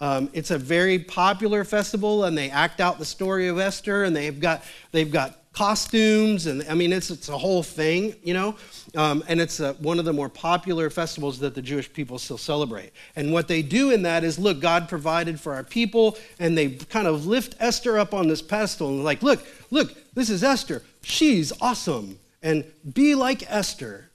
Um, 0.00 0.28
it's 0.32 0.50
a 0.50 0.58
very 0.58 0.98
popular 0.98 1.64
festival, 1.64 2.24
and 2.24 2.36
they 2.36 2.50
act 2.50 2.80
out 2.80 2.98
the 2.98 3.04
story 3.04 3.48
of 3.48 3.58
Esther, 3.58 4.04
and 4.04 4.14
they've 4.14 4.38
got, 4.38 4.62
they've 4.92 5.10
got 5.10 5.45
costumes, 5.56 6.44
and 6.44 6.62
I 6.68 6.74
mean, 6.74 6.92
it's, 6.92 7.10
it's 7.10 7.30
a 7.30 7.38
whole 7.38 7.62
thing, 7.62 8.14
you 8.22 8.34
know? 8.34 8.56
Um, 8.94 9.24
and 9.26 9.40
it's 9.40 9.58
a, 9.58 9.72
one 9.74 9.98
of 9.98 10.04
the 10.04 10.12
more 10.12 10.28
popular 10.28 10.90
festivals 10.90 11.38
that 11.38 11.54
the 11.54 11.62
Jewish 11.62 11.90
people 11.90 12.18
still 12.18 12.36
celebrate. 12.36 12.92
And 13.16 13.32
what 13.32 13.48
they 13.48 13.62
do 13.62 13.90
in 13.90 14.02
that 14.02 14.22
is 14.22 14.38
look, 14.38 14.60
God 14.60 14.86
provided 14.86 15.40
for 15.40 15.54
our 15.54 15.64
people, 15.64 16.18
and 16.38 16.58
they 16.58 16.72
kind 16.72 17.06
of 17.06 17.26
lift 17.26 17.56
Esther 17.58 17.98
up 17.98 18.12
on 18.12 18.28
this 18.28 18.42
pedestal 18.42 18.90
and, 18.90 19.02
like, 19.02 19.22
look, 19.22 19.46
look, 19.70 19.96
this 20.12 20.28
is 20.28 20.44
Esther. 20.44 20.82
She's 21.02 21.54
awesome. 21.58 22.18
And 22.42 22.62
be 22.92 23.14
like 23.14 23.50
Esther, 23.50 24.10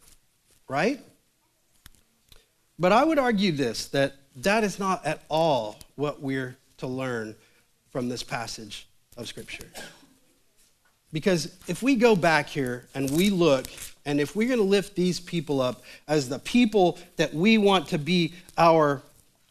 right? 0.67 1.03
But 2.77 2.91
I 2.91 3.03
would 3.03 3.17
argue 3.17 3.51
this 3.51 3.87
that 3.87 4.13
that 4.37 4.63
is 4.63 4.77
not 4.77 5.03
at 5.05 5.23
all 5.27 5.79
what 5.95 6.21
we're 6.21 6.55
to 6.77 6.87
learn 6.87 7.35
from 7.89 8.09
this 8.09 8.21
passage 8.21 8.87
of 9.17 9.27
Scripture. 9.27 9.65
Because 11.13 11.57
if 11.67 11.83
we 11.83 11.95
go 11.95 12.15
back 12.15 12.47
here 12.47 12.85
and 12.95 13.09
we 13.11 13.29
look, 13.29 13.67
and 14.05 14.19
if 14.19 14.35
we're 14.35 14.47
going 14.47 14.59
to 14.59 14.65
lift 14.65 14.95
these 14.95 15.19
people 15.19 15.61
up 15.61 15.83
as 16.07 16.29
the 16.29 16.39
people 16.39 16.97
that 17.17 17.33
we 17.33 17.57
want 17.57 17.89
to 17.89 17.97
be 17.97 18.33
our, 18.57 19.01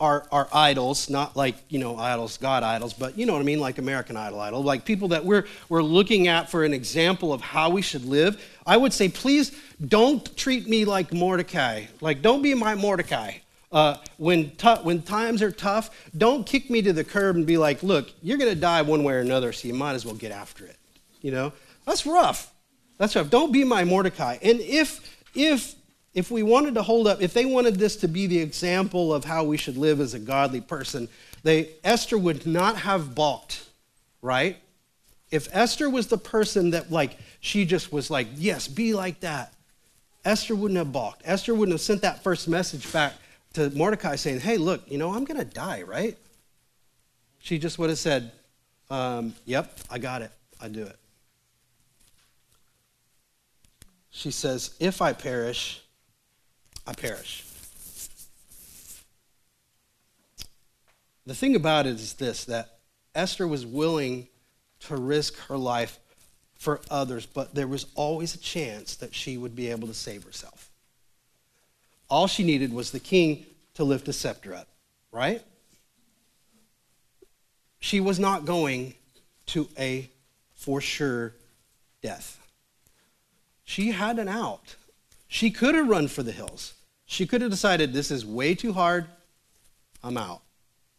our, 0.01 0.27
our 0.33 0.49
idols, 0.53 1.11
not 1.11 1.37
like, 1.37 1.57
you 1.69 1.79
know, 1.79 1.97
idols, 1.97 2.39
God 2.39 2.63
idols, 2.63 2.95
but 2.95 3.17
you 3.17 3.27
know 3.27 3.35
what 3.35 3.41
I 3.41 3.45
mean, 3.45 3.61
like 3.61 3.79
American 3.79 4.17
Idol 4.17 4.41
idol, 4.41 4.63
like 4.63 4.85
people 4.85 5.09
that 5.09 5.25
we're, 5.25 5.47
we're 5.69 5.83
looking 5.83 6.29
at 6.29 6.51
for 6.51 6.65
an 6.65 6.73
example 6.73 7.33
of 7.33 7.43
how 7.43 7.71
we 7.71 7.83
should 7.83 8.05
live, 8.05 8.43
I 8.67 8.77
would 8.77 8.93
say, 8.93 9.09
please 9.09 9.53
don't 9.87 10.37
treat 10.37 10.67
me 10.67 10.85
like 10.85 11.13
Mordecai. 11.13 11.85
Like, 12.01 12.23
don't 12.23 12.43
be 12.43 12.55
my 12.55 12.75
Mordecai. 12.75 13.35
Uh, 13.71 13.97
when, 14.17 14.51
t- 14.57 14.69
when 14.83 15.01
times 15.01 15.43
are 15.43 15.53
tough, 15.53 15.91
don't 16.17 16.45
kick 16.45 16.71
me 16.71 16.83
to 16.83 16.93
the 16.93 17.05
curb 17.05 17.37
and 17.37 17.47
be 17.47 17.57
like, 17.57 17.85
look, 17.85 18.11
you're 18.21 18.39
going 18.39 18.53
to 18.53 18.61
die 18.61 18.83
one 18.83 19.05
way 19.05 19.15
or 19.15 19.21
another, 19.21 19.53
so 19.53 19.69
you 19.69 19.75
might 19.75 19.93
as 19.93 20.05
well 20.05 20.17
get 20.17 20.33
after 20.33 20.65
it. 20.65 20.77
You 21.21 21.33
know, 21.33 21.53
that's 21.87 22.07
rough. 22.07 22.53
That's 22.99 23.17
rough. 23.17 23.31
Don't 23.31 23.53
be 23.53 23.65
my 23.65 23.85
Mordecai. 23.85 24.39
And 24.43 24.61
if 24.61 25.19
if 25.35 25.75
if 26.13 26.31
we 26.31 26.43
wanted 26.43 26.75
to 26.75 26.83
hold 26.83 27.07
up, 27.07 27.23
if 27.23 27.33
they 27.33 27.45
wanted 27.45 27.77
this 27.77 27.97
to 27.97 28.09
be 28.09 28.27
the 28.27 28.39
example 28.39 29.15
of 29.15 29.25
how 29.25 29.45
we 29.45 29.57
should 29.57 29.77
live 29.77 30.01
as 30.01 30.15
a 30.15 30.19
godly 30.19 30.61
person, 30.61 31.09
they 31.43 31.71
Esther 31.85 32.19
would 32.19 32.47
not 32.47 32.77
have 32.77 33.15
balked, 33.15 33.67
right? 34.23 34.57
If 35.31 35.49
Esther 35.53 35.89
was 35.89 36.09
the 36.09 36.19
person 36.19 36.71
that 36.71 36.91
like 36.91 37.17
she 37.41 37.65
just 37.65 37.93
was 37.93 38.11
like, 38.11 38.27
yes, 38.35 38.67
be 38.67 38.93
like 38.95 39.21
that, 39.21 39.55
Esther 40.25 40.55
wouldn't 40.55 40.79
have 40.79 40.93
balked. 40.93 41.23
Esther 41.25 41.55
wouldn't 41.55 41.75
have 41.75 41.81
sent 41.81 42.03
that 42.03 42.23
first 42.23 42.49
message 42.49 42.93
back 42.93 43.15
to 43.55 43.71
Mordecai 43.71 44.17
saying, 44.17 44.41
hey, 44.41 44.57
look, 44.57 44.83
you 44.91 44.99
know, 44.99 45.15
I'm 45.15 45.25
to 45.27 45.45
die, 45.45 45.83
right? 45.83 46.17
She 47.39 47.59
just 47.59 47.79
would 47.79 47.89
have 47.89 47.99
said, 47.99 48.33
um, 48.91 49.35
yep, 49.47 49.79
I 49.91 49.99
got 49.99 50.23
it. 50.23 50.31
I 50.61 50.69
do 50.69 50.83
it. 50.83 50.97
She 54.11 54.31
says, 54.31 54.75
If 54.81 55.01
I 55.01 55.13
perish, 55.13 55.83
I 56.87 56.93
perish. 56.93 57.45
The 61.27 61.35
thing 61.35 61.55
about 61.55 61.87
it 61.87 61.95
is 61.95 62.15
this 62.15 62.45
that 62.47 62.79
Esther 63.15 63.47
was 63.47 63.65
willing 63.65 64.29
to 64.81 64.97
risk 64.97 65.37
her 65.47 65.57
life 65.57 65.99
for 66.55 66.81
others, 66.91 67.27
but 67.27 67.55
there 67.55 67.69
was 67.69 67.87
always 67.95 68.35
a 68.35 68.39
chance 68.39 68.97
that 68.97 69.15
she 69.15 69.37
would 69.37 69.55
be 69.55 69.71
able 69.71 69.89
to 69.89 69.95
save 69.95 70.25
herself. 70.25 70.71
All 72.09 72.27
she 72.27 72.43
needed 72.43 72.73
was 72.73 72.91
the 72.91 73.01
king 73.01 73.47
to 73.75 73.85
lift 73.85 74.09
a 74.09 74.13
scepter 74.13 74.55
up, 74.55 74.69
right? 75.13 75.43
She 77.79 78.01
was 78.01 78.19
not 78.19 78.45
going 78.45 78.95
to 79.47 79.69
a 79.79 80.11
for 80.55 80.81
sure 80.81 81.35
death. 82.03 82.40
She 83.71 83.93
had 83.93 84.19
an 84.19 84.27
out. 84.27 84.75
She 85.29 85.53
could 85.53 85.77
have 85.77 85.87
run 85.87 86.09
for 86.09 86.25
the 86.25 86.33
hills. 86.33 86.75
She 87.07 87.25
could 87.25 87.41
have 87.41 87.53
decided, 87.53 87.93
this 87.93 88.11
is 88.11 88.27
way 88.27 88.57
too 88.57 88.73
hard, 88.73 89.07
I'm 90.03 90.17
out. 90.17 90.43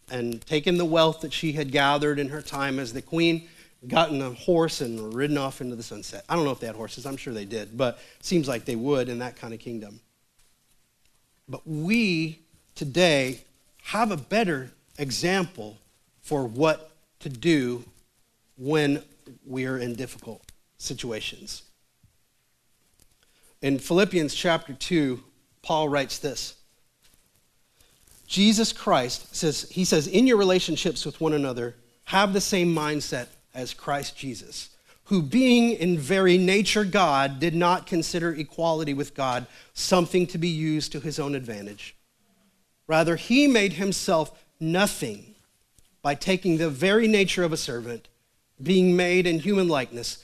And 0.10 0.39
taken 0.45 0.77
the 0.77 0.86
wealth 0.86 1.19
that 1.19 1.34
she 1.34 1.51
had 1.51 1.73
gathered 1.73 2.17
in 2.17 2.29
her 2.29 2.41
time 2.41 2.79
as 2.79 2.93
the 2.93 3.01
queen, 3.01 3.49
gotten 3.89 4.21
a 4.21 4.29
horse 4.29 4.79
and 4.79 5.13
ridden 5.13 5.38
off 5.38 5.60
into 5.60 5.75
the 5.75 5.84
sunset. 5.84 6.23
I 6.29 6.36
don't 6.38 6.45
know 6.45 6.51
if 6.51 6.62
they 6.62 6.67
had 6.67 6.77
horses, 6.77 7.05
I'm 7.05 7.17
sure 7.17 7.34
they 7.34 7.43
did, 7.43 7.75
but 7.75 7.99
seems 8.21 8.47
like 8.47 8.63
they 8.63 8.77
would 8.77 9.10
in 9.10 9.19
that 9.19 9.36
kind 9.36 9.53
of 9.53 9.60
kingdom. 9.60 9.99
But 11.49 11.67
we 11.67 12.39
today 12.75 13.41
have 13.84 14.12
a 14.12 14.17
better 14.17 14.71
example 14.97 15.77
for 16.21 16.47
what 16.47 16.91
to 17.19 17.27
do 17.27 17.84
when 18.55 19.03
we're 19.45 19.77
in 19.77 19.95
difficult 19.95 20.41
situations. 20.77 21.63
In 23.62 23.78
Philippians 23.78 24.34
chapter 24.34 24.74
2, 24.74 25.24
Paul 25.62 25.89
writes 25.89 26.17
this 26.17 26.56
Jesus 28.28 28.74
Christ 28.74 29.36
says, 29.36 29.69
He 29.69 29.86
says, 29.86 30.08
in 30.08 30.26
your 30.26 30.38
relationships 30.38 31.06
with 31.06 31.21
one 31.21 31.34
another, 31.34 31.76
have 32.06 32.34
the 32.34 32.41
same 32.41 32.74
mindset 32.74 33.28
as 33.54 33.74
Christ 33.74 34.17
Jesus, 34.17 34.69
who, 35.06 35.21
being 35.21 35.74
in 35.74 35.97
very 35.97 36.38
nature 36.38 36.86
God, 36.86 37.39
did 37.39 37.54
not 37.54 37.86
consider 37.86 38.34
equality 38.34 38.93
with 38.93 39.13
God 39.13 39.45
something 39.74 40.26
to 40.28 40.38
be 40.38 40.47
used 40.47 40.91
to 40.93 41.00
his 41.00 41.19
own 41.19 41.36
advantage. 41.36 41.95
Rather, 42.88 43.15
he 43.15 43.47
made 43.47 43.74
himself 43.74 44.43
nothing 44.60 45.36
by 46.02 46.15
taking 46.15 46.58
the 46.58 46.69
very 46.69 47.08
nature 47.08 47.43
of 47.43 47.54
a 47.54 47.58
servant, 47.58 48.08
being 48.62 48.95
made 48.95 49.28
in 49.28 49.39
human 49.39 49.67
likeness 49.67 50.24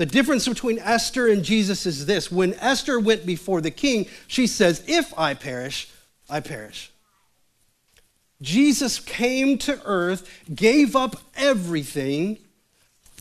The 0.00 0.06
difference 0.06 0.48
between 0.48 0.78
Esther 0.78 1.28
and 1.28 1.44
Jesus 1.44 1.84
is 1.84 2.06
this 2.06 2.32
when 2.32 2.54
Esther 2.54 2.98
went 2.98 3.26
before 3.26 3.60
the 3.60 3.70
king, 3.70 4.06
she 4.26 4.46
says, 4.46 4.82
If 4.86 5.12
I 5.18 5.34
perish, 5.34 5.90
I 6.30 6.40
perish. 6.40 6.90
Jesus 8.40 8.98
came 8.98 9.58
to 9.58 9.78
earth, 9.84 10.26
gave 10.54 10.96
up 10.96 11.16
everything 11.36 12.38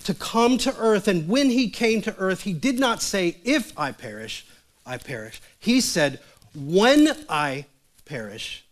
to 0.05 0.13
come 0.13 0.57
to 0.59 0.73
earth. 0.77 1.09
And 1.09 1.27
when 1.27 1.49
he 1.49 1.69
came 1.69 2.01
to 2.03 2.15
earth, 2.17 2.43
he 2.43 2.53
did 2.53 2.79
not 2.79 3.01
say, 3.01 3.35
If 3.43 3.77
I 3.77 3.91
perish, 3.91 4.45
I 4.85 4.99
perish. 4.99 5.41
He 5.59 5.81
said, 5.81 6.21
When 6.55 7.09
I 7.27 7.65
perish, 8.05 8.63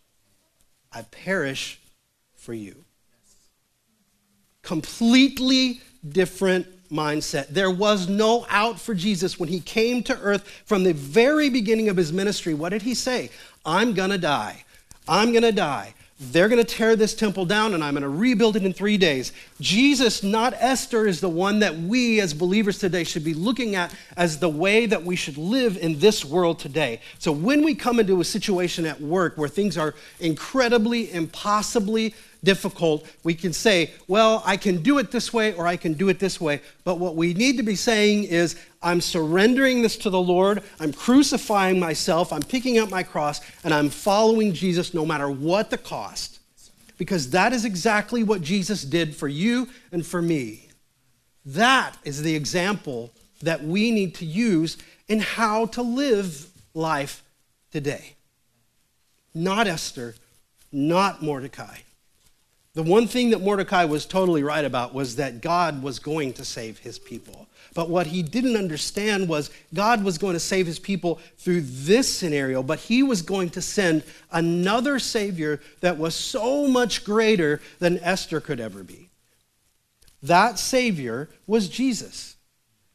I 0.94 1.02
perish 1.02 1.78
for 2.36 2.54
you. 2.54 2.86
Completely 4.62 5.82
different 6.08 6.68
mindset. 6.92 7.48
There 7.50 7.72
was 7.72 8.08
no 8.08 8.46
out 8.50 8.80
for 8.80 8.94
Jesus 8.94 9.40
when 9.40 9.50
he 9.50 9.60
came 9.60 10.04
to 10.04 10.18
earth 10.20 10.48
from 10.66 10.84
the 10.84 10.94
very 10.94 11.50
beginning 11.50 11.90
of 11.90 11.98
his 11.98 12.14
ministry. 12.14 12.54
What 12.54 12.70
did 12.70 12.82
he 12.82 12.94
say? 12.94 13.30
I'm 13.66 13.94
going 13.94 14.12
to 14.12 14.18
die. 14.18 14.64
I'm 15.08 15.32
going 15.32 15.44
to 15.44 15.52
die. 15.52 15.94
They're 16.20 16.50
going 16.50 16.64
to 16.64 16.76
tear 16.76 16.96
this 16.96 17.14
temple 17.14 17.46
down 17.46 17.76
and 17.76 17.84
I'm 17.84 17.94
going 17.94 18.02
to 18.02 18.10
rebuild 18.10 18.56
it 18.56 18.66
in 18.66 18.74
three 18.74 18.98
days. 18.98 19.34
Jesus, 19.62 20.24
not 20.24 20.56
Esther, 20.58 21.06
is 21.06 21.22
the 21.22 21.30
one 21.30 21.60
that 21.60 21.78
we 21.78 22.20
as 22.22 22.34
believers 22.34 22.80
today 22.80 23.04
should 23.04 23.24
be 23.24 23.36
looking 23.36 23.76
at 23.76 23.94
as 24.16 24.40
the 24.40 24.50
way 24.50 24.88
that 24.88 25.04
we 25.04 25.16
should 25.16 25.38
live 25.38 25.78
in 25.78 26.00
this 26.00 26.26
world 26.26 26.58
today. 26.58 27.02
So 27.20 27.32
when 27.32 27.64
we 27.64 27.76
come 27.76 28.00
into 28.00 28.20
a 28.20 28.26
situation 28.26 28.88
at 28.88 29.00
work 29.00 29.38
where 29.38 29.48
things 29.48 29.78
are 29.78 29.94
incredibly, 30.20 31.14
impossibly 31.14 32.16
difficult, 32.44 33.06
we 33.24 33.34
can 33.34 33.54
say, 33.54 33.92
well, 34.08 34.42
I 34.46 34.58
can 34.58 34.82
do 34.82 34.98
it 35.00 35.12
this 35.12 35.34
way 35.34 35.54
or 35.54 35.68
I 35.68 35.78
can 35.78 35.94
do 35.94 36.10
it 36.10 36.20
this 36.20 36.40
way. 36.40 36.62
But 36.84 37.00
what 37.00 37.16
we 37.16 37.34
need 37.34 37.58
to 37.58 37.64
be 37.64 37.76
saying 37.76 38.26
is, 38.26 38.56
I'm 38.82 39.02
surrendering 39.02 39.82
this 39.82 39.98
to 39.98 40.10
the 40.10 40.22
Lord. 40.22 40.64
I'm 40.80 40.94
crucifying 40.94 41.80
myself. 41.80 42.32
I'm 42.32 42.44
picking 42.44 42.78
up 42.78 42.90
my 42.90 43.04
cross 43.04 43.42
and 43.64 43.74
I'm 43.74 43.90
following 43.90 44.54
Jesus 44.54 44.94
no 44.94 45.06
matter 45.06 45.30
what 45.30 45.70
the 45.70 45.78
cost. 45.78 46.40
Because 46.98 47.32
that 47.32 47.54
is 47.54 47.66
exactly 47.66 48.24
what 48.24 48.42
Jesus 48.42 48.84
did 48.84 49.16
for 49.16 49.28
you 49.28 49.68
and 49.92 50.06
for 50.06 50.22
me. 50.22 50.70
That 51.46 51.96
is 52.04 52.24
the 52.24 52.36
example 52.36 53.12
that 53.42 53.64
we 53.64 53.92
need 53.92 54.16
to 54.16 54.26
use 54.26 54.78
in 55.08 55.20
how 55.20 55.68
to 55.68 55.82
live 55.82 56.48
life 56.74 57.24
today. 57.72 58.16
Not 59.34 59.68
Esther, 59.68 60.16
not 60.72 61.22
Mordecai 61.22 61.78
The 62.78 62.84
one 62.84 63.08
thing 63.08 63.32
that 63.32 63.42
Mordecai 63.42 63.86
was 63.86 64.06
totally 64.06 64.44
right 64.44 64.64
about 64.64 64.94
was 64.94 65.16
that 65.16 65.42
God 65.42 65.82
was 65.82 65.98
going 65.98 66.34
to 66.34 66.46
save 66.46 66.78
his 66.78 67.00
people. 67.00 67.48
But 67.74 67.90
what 67.90 68.06
he 68.06 68.22
didn't 68.22 68.56
understand 68.56 69.28
was 69.28 69.50
God 69.74 70.04
was 70.04 70.20
going 70.20 70.36
to 70.36 70.40
save 70.40 70.68
his 70.68 70.78
people 70.78 71.20
through 71.40 71.62
this 71.62 72.08
scenario, 72.08 72.62
but 72.62 72.78
he 72.78 73.02
was 73.02 73.24
going 73.24 73.50
to 73.50 73.64
send 73.64 74.04
another 74.32 75.00
Savior 75.00 75.60
that 75.82 75.98
was 75.98 76.14
so 76.14 76.68
much 76.68 77.04
greater 77.04 77.62
than 77.80 77.98
Esther 77.98 78.40
could 78.40 78.60
ever 78.60 78.84
be. 78.84 79.10
That 80.22 80.60
Savior 80.60 81.30
was 81.48 81.70
Jesus. 81.70 82.36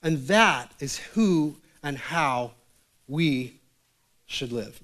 And 0.01 0.29
that 0.29 0.71
is 0.79 0.99
who 0.99 1.57
and 1.83 1.99
how 1.99 2.53
we 3.09 3.55
should 4.27 4.53
live. 4.53 4.81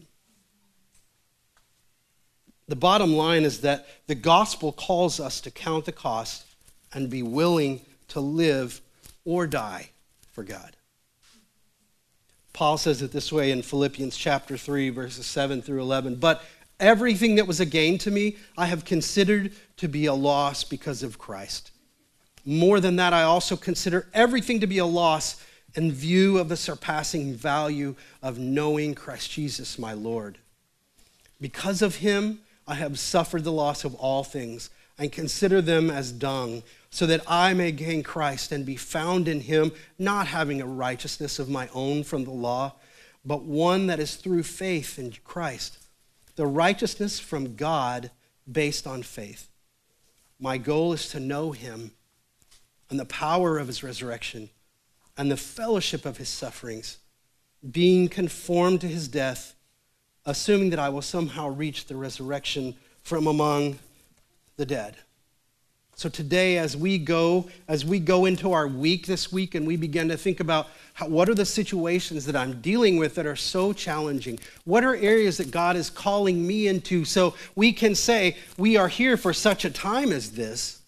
The 2.68 2.76
bottom 2.76 3.14
line 3.14 3.44
is 3.44 3.62
that 3.62 3.87
the 4.07 4.14
gospel 4.14 4.72
calls 4.72 5.18
us 5.18 5.40
to 5.40 5.50
count 5.50 5.87
the 5.87 5.92
cost 5.92 6.44
and 6.92 7.09
be 7.09 7.22
willing 7.22 7.81
to 8.09 8.20
live 8.20 8.81
or 9.24 9.46
die 9.46 9.90
for 10.33 10.44
God. 10.44 10.76
Paul 12.52 12.76
says 12.76 13.02
it 13.02 13.12
this 13.12 13.33
way 13.33 13.50
in 13.50 13.62
Philippians 13.62 14.16
chapter 14.16 14.57
3, 14.57 14.90
verses 14.90 15.26
7 15.26 15.62
through 15.62 15.81
11. 15.81 16.16
But 16.16 16.42
everything 16.81 17.37
that 17.37 17.46
was 17.46 17.61
a 17.61 17.66
gain 17.66 17.98
to 17.98 18.11
me, 18.11 18.37
I 18.57 18.66
have 18.66 18.85
considered 18.85 19.52
to 19.78 19.88
be 19.88 20.07
a 20.07 20.14
loss 20.14 20.64
because 20.64 21.02
of 21.02 21.18
Christ. 21.18 21.70
More 22.44 22.81
than 22.81 22.96
that, 22.96 23.12
I 23.12 23.22
also 23.22 23.57
consider 23.57 24.09
everything 24.12 24.61
to 24.61 24.66
be 24.66 24.78
a 24.78 24.87
loss 24.87 25.42
in 25.74 25.92
view 25.92 26.38
of 26.38 26.48
the 26.48 26.57
surpassing 26.57 27.35
value 27.35 27.94
of 28.22 28.38
knowing 28.38 28.94
Christ 28.94 29.31
Jesus, 29.31 29.78
my 29.78 29.92
Lord. 29.92 30.38
Because 31.40 31.83
of 31.83 31.96
him, 31.96 32.40
I 32.68 32.74
have 32.74 32.98
suffered 32.98 33.44
the 33.44 33.52
loss 33.52 33.83
of 33.85 33.94
all 33.94 34.22
things 34.22 34.68
and 34.98 35.11
consider 35.11 35.62
them 35.62 35.90
as 35.90 36.12
dung, 36.12 36.62
so 36.90 37.07
that 37.07 37.22
I 37.26 37.54
may 37.54 37.72
gain 37.72 38.02
Christ 38.02 38.52
and 38.52 38.66
be 38.66 38.76
found 38.76 39.26
in 39.26 39.40
him, 39.40 39.72
not 39.98 40.26
having 40.26 40.61
a 40.61 40.66
righteousness 40.66 41.38
of 41.38 41.48
my 41.48 41.68
own 41.72 42.04
from 42.04 42.24
the 42.24 42.31
law, 42.31 42.74
but 43.24 43.42
one 43.44 43.87
that 43.87 44.00
is 44.00 44.16
through 44.16 44.42
faith 44.42 44.98
in 44.98 45.14
Christ, 45.24 45.78
the 46.37 46.46
righteousness 46.46 47.18
from 47.18 47.57
God 47.57 48.11
based 48.50 48.87
on 48.87 49.02
faith. 49.02 49.48
My 50.38 50.59
goal 50.59 50.92
is 50.92 51.09
to 51.11 51.20
know 51.20 51.52
him 51.52 51.92
and 52.90 53.00
the 53.00 53.07
power 53.07 53.59
of 53.59 53.66
his 53.66 53.83
resurrection 53.83 54.50
and 55.16 55.31
the 55.31 55.37
fellowship 55.37 56.04
of 56.04 56.18
his 56.18 56.28
sufferings, 56.28 56.98
being 57.68 58.09
conformed 58.09 58.83
to 58.83 58.88
his 58.88 59.09
death 59.09 59.54
assuming 60.28 60.68
that 60.70 60.78
I 60.78 60.90
will 60.90 61.02
somehow 61.02 61.48
reach 61.48 61.86
the 61.86 61.96
resurrection 61.96 62.74
from 63.02 63.26
among 63.26 63.78
the 64.58 64.66
dead. 64.66 64.94
So 65.96 66.10
today, 66.10 66.58
as 66.58 66.76
we 66.76 66.98
go, 66.98 67.48
as 67.66 67.84
we 67.84 67.98
go 67.98 68.26
into 68.26 68.52
our 68.52 68.68
week 68.68 69.06
this 69.06 69.32
week, 69.32 69.54
and 69.54 69.66
we 69.66 69.76
begin 69.76 70.08
to 70.10 70.18
think 70.18 70.38
about 70.38 70.68
how, 70.92 71.08
what 71.08 71.30
are 71.30 71.34
the 71.34 71.46
situations 71.46 72.26
that 72.26 72.36
I'm 72.36 72.60
dealing 72.60 72.98
with 72.98 73.14
that 73.14 73.24
are 73.24 73.36
so 73.36 73.72
challenging? 73.72 74.38
What 74.64 74.84
are 74.84 74.94
areas 74.94 75.38
that 75.38 75.50
God 75.50 75.76
is 75.76 75.88
calling 75.88 76.46
me 76.46 76.68
into 76.68 77.06
so 77.06 77.34
we 77.56 77.72
can 77.72 77.94
say, 77.94 78.36
we 78.58 78.76
are 78.76 78.88
here 78.88 79.16
for 79.16 79.32
such 79.32 79.64
a 79.64 79.70
time 79.70 80.12
as 80.12 80.32
this? 80.32 80.82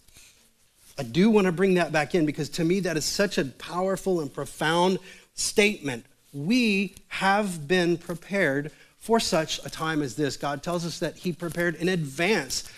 I 0.98 1.03
do 1.03 1.31
want 1.31 1.46
to 1.46 1.53
bring 1.53 1.74
that 1.74 1.92
back 1.92 2.14
in 2.14 2.26
because 2.26 2.50
to 2.50 2.64
me, 2.64 2.81
that 2.81 2.98
is 2.98 3.07
such 3.07 3.38
a 3.38 3.46
powerful 3.46 4.20
and 4.20 4.33
profound 4.33 4.98
statement. 5.35 6.05
We 6.35 6.94
have 7.09 7.66
been 7.66 7.96
prepared 7.96 8.70
for 9.01 9.19
such 9.19 9.65
a 9.65 9.71
time 9.71 10.03
as 10.03 10.15
this. 10.15 10.37
God 10.37 10.63
tells 10.63 10.87
us 10.87 10.99
that 11.01 11.17
He 11.17 11.33
prepared 11.33 11.75
in 11.77 11.89
advance 11.89 12.71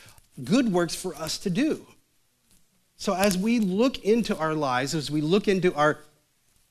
good 0.43 0.73
works 0.73 0.95
for 0.95 1.15
us 1.17 1.37
to 1.39 1.51
do. 1.51 1.87
So 2.97 3.15
as 3.15 3.37
we 3.37 3.59
look 3.59 3.99
into 4.05 4.37
our 4.39 4.55
lives, 4.55 4.95
as 4.95 5.11
we 5.11 5.21
look 5.21 5.49
into 5.49 5.75
our, 5.75 5.99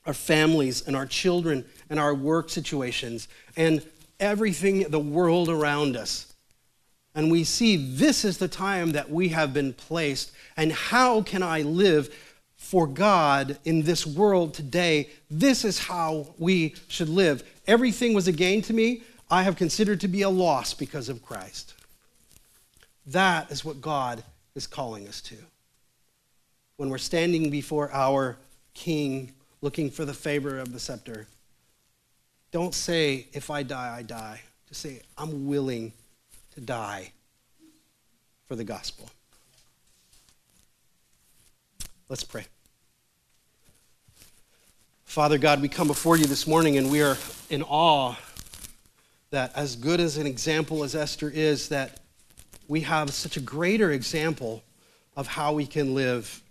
our 0.06 0.14
families 0.14 0.88
and 0.88 0.96
our 0.96 1.06
children 1.06 1.66
and 1.90 2.00
our 2.00 2.16
work 2.16 2.50
situations 2.50 3.28
and 3.58 3.86
everything, 4.20 4.90
the 4.90 5.00
world 5.00 5.50
around 5.50 5.98
us, 5.98 6.34
and 7.14 7.30
we 7.30 7.44
see 7.44 7.76
this 7.76 8.24
is 8.24 8.38
the 8.38 8.48
time 8.48 8.94
that 8.94 9.10
we 9.10 9.28
have 9.30 9.54
been 9.54 9.74
placed, 9.74 10.32
and 10.56 10.72
how 10.72 11.22
can 11.22 11.44
I 11.44 11.64
live 11.64 12.16
for 12.56 12.88
God 12.88 13.58
in 13.66 13.82
this 13.82 14.08
world 14.08 14.54
today? 14.54 15.10
This 15.30 15.66
is 15.66 15.78
how 15.78 16.34
we 16.38 16.76
should 16.88 17.10
live. 17.10 17.44
Everything 17.68 18.14
was 18.14 18.30
a 18.30 18.32
gain 18.32 18.62
to 18.62 18.74
me. 18.74 19.04
I 19.32 19.44
have 19.44 19.56
considered 19.56 20.02
to 20.02 20.10
be 20.10 20.24
a 20.24 20.30
loss 20.30 20.74
because 20.74 21.08
of 21.08 21.24
Christ. 21.24 21.74
That 23.08 23.50
is 23.50 23.64
what 23.64 23.80
God 23.80 24.26
is 24.56 24.68
calling 24.68 25.08
us 25.08 25.22
to. 25.22 25.36
When 26.76 26.90
we're 26.90 26.98
standing 26.98 27.50
before 27.50 27.90
our 27.94 28.38
King 28.74 29.32
looking 29.62 29.90
for 29.90 30.04
the 30.04 30.14
favor 30.14 30.60
of 30.60 30.74
the 30.74 30.80
scepter, 30.80 31.28
don't 32.52 32.76
say, 32.76 33.28
if 33.32 33.50
I 33.50 33.64
die, 33.64 33.96
I 34.00 34.02
die. 34.02 34.42
Just 34.68 34.82
say, 34.82 35.02
I'm 35.18 35.48
willing 35.48 35.94
to 36.56 36.60
die 36.60 37.14
for 38.48 38.58
the 38.58 38.66
gospel. 38.66 39.10
Let's 42.10 42.26
pray. 42.26 42.46
Father 45.06 45.38
God, 45.38 45.62
we 45.62 45.70
come 45.70 45.88
before 45.88 46.18
you 46.18 46.26
this 46.26 46.46
morning 46.46 46.78
and 46.78 46.92
we 46.92 47.02
are 47.02 47.18
in 47.50 47.64
awe 47.64 48.18
that 49.32 49.56
as 49.56 49.78
good 49.78 50.02
as 50.02 50.18
an 50.18 50.28
example 50.28 50.84
as 50.84 50.94
Esther 50.94 51.30
is, 51.30 51.70
that 51.70 52.02
we 52.68 52.82
have 52.82 53.10
such 53.12 53.38
a 53.38 53.40
greater 53.40 53.92
example 53.92 54.62
of 55.16 55.26
how 55.26 55.54
we 55.54 55.66
can 55.66 55.96
live. 55.96 56.42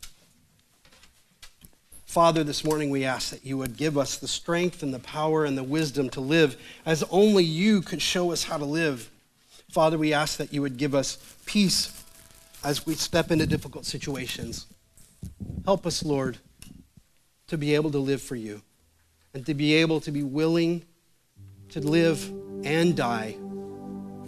Father, 2.07 2.43
this 2.43 2.65
morning 2.65 2.91
we 2.91 3.05
ask 3.05 3.31
that 3.31 3.45
you 3.45 3.57
would 3.59 3.77
give 3.77 3.97
us 3.97 4.17
the 4.17 4.27
strength 4.27 4.83
and 4.83 4.93
the 4.93 4.99
power 4.99 5.45
and 5.45 5.57
the 5.57 5.63
wisdom 5.63 6.09
to 6.11 6.21
live 6.21 6.57
as 6.85 7.05
only 7.11 7.45
you 7.45 7.83
could 7.83 8.03
show 8.03 8.33
us 8.33 8.45
how 8.45 8.57
to 8.57 8.65
live. 8.65 9.11
Father, 9.71 9.97
we 9.97 10.13
ask 10.13 10.39
that 10.39 10.53
you 10.53 10.63
would 10.63 10.77
give 10.77 10.95
us 10.95 11.19
peace 11.47 12.03
as 12.65 12.85
we 12.87 12.95
step 12.95 13.31
into 13.31 13.47
difficult 13.47 13.85
situations. 13.85 14.67
Help 15.65 15.87
us, 15.87 16.03
Lord, 16.03 16.39
to 17.47 17.59
be 17.59 17.75
able 17.75 17.91
to 17.93 17.99
live 17.99 18.23
for 18.23 18.37
you 18.37 18.63
and 19.35 19.45
to 19.47 19.55
be 19.55 19.75
able 19.75 20.01
to 20.01 20.11
be 20.11 20.23
willing 20.23 20.83
to 21.69 21.81
live 21.81 22.50
and 22.65 22.97
die 22.97 23.37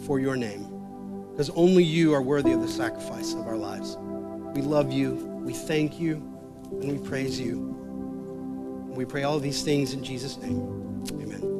for 0.05 0.19
your 0.19 0.35
name. 0.35 0.69
Because 1.31 1.49
only 1.51 1.83
you 1.83 2.13
are 2.13 2.21
worthy 2.21 2.51
of 2.51 2.61
the 2.61 2.67
sacrifice 2.67 3.33
of 3.33 3.47
our 3.47 3.57
lives. 3.57 3.97
We 4.55 4.61
love 4.61 4.91
you, 4.91 5.13
we 5.43 5.53
thank 5.53 5.99
you, 5.99 6.15
and 6.81 6.91
we 6.91 6.97
praise 7.07 7.39
you. 7.39 7.59
We 8.95 9.05
pray 9.05 9.23
all 9.23 9.39
these 9.39 9.63
things 9.63 9.93
in 9.93 10.03
Jesus' 10.03 10.37
name. 10.37 11.03
Amen. 11.13 11.52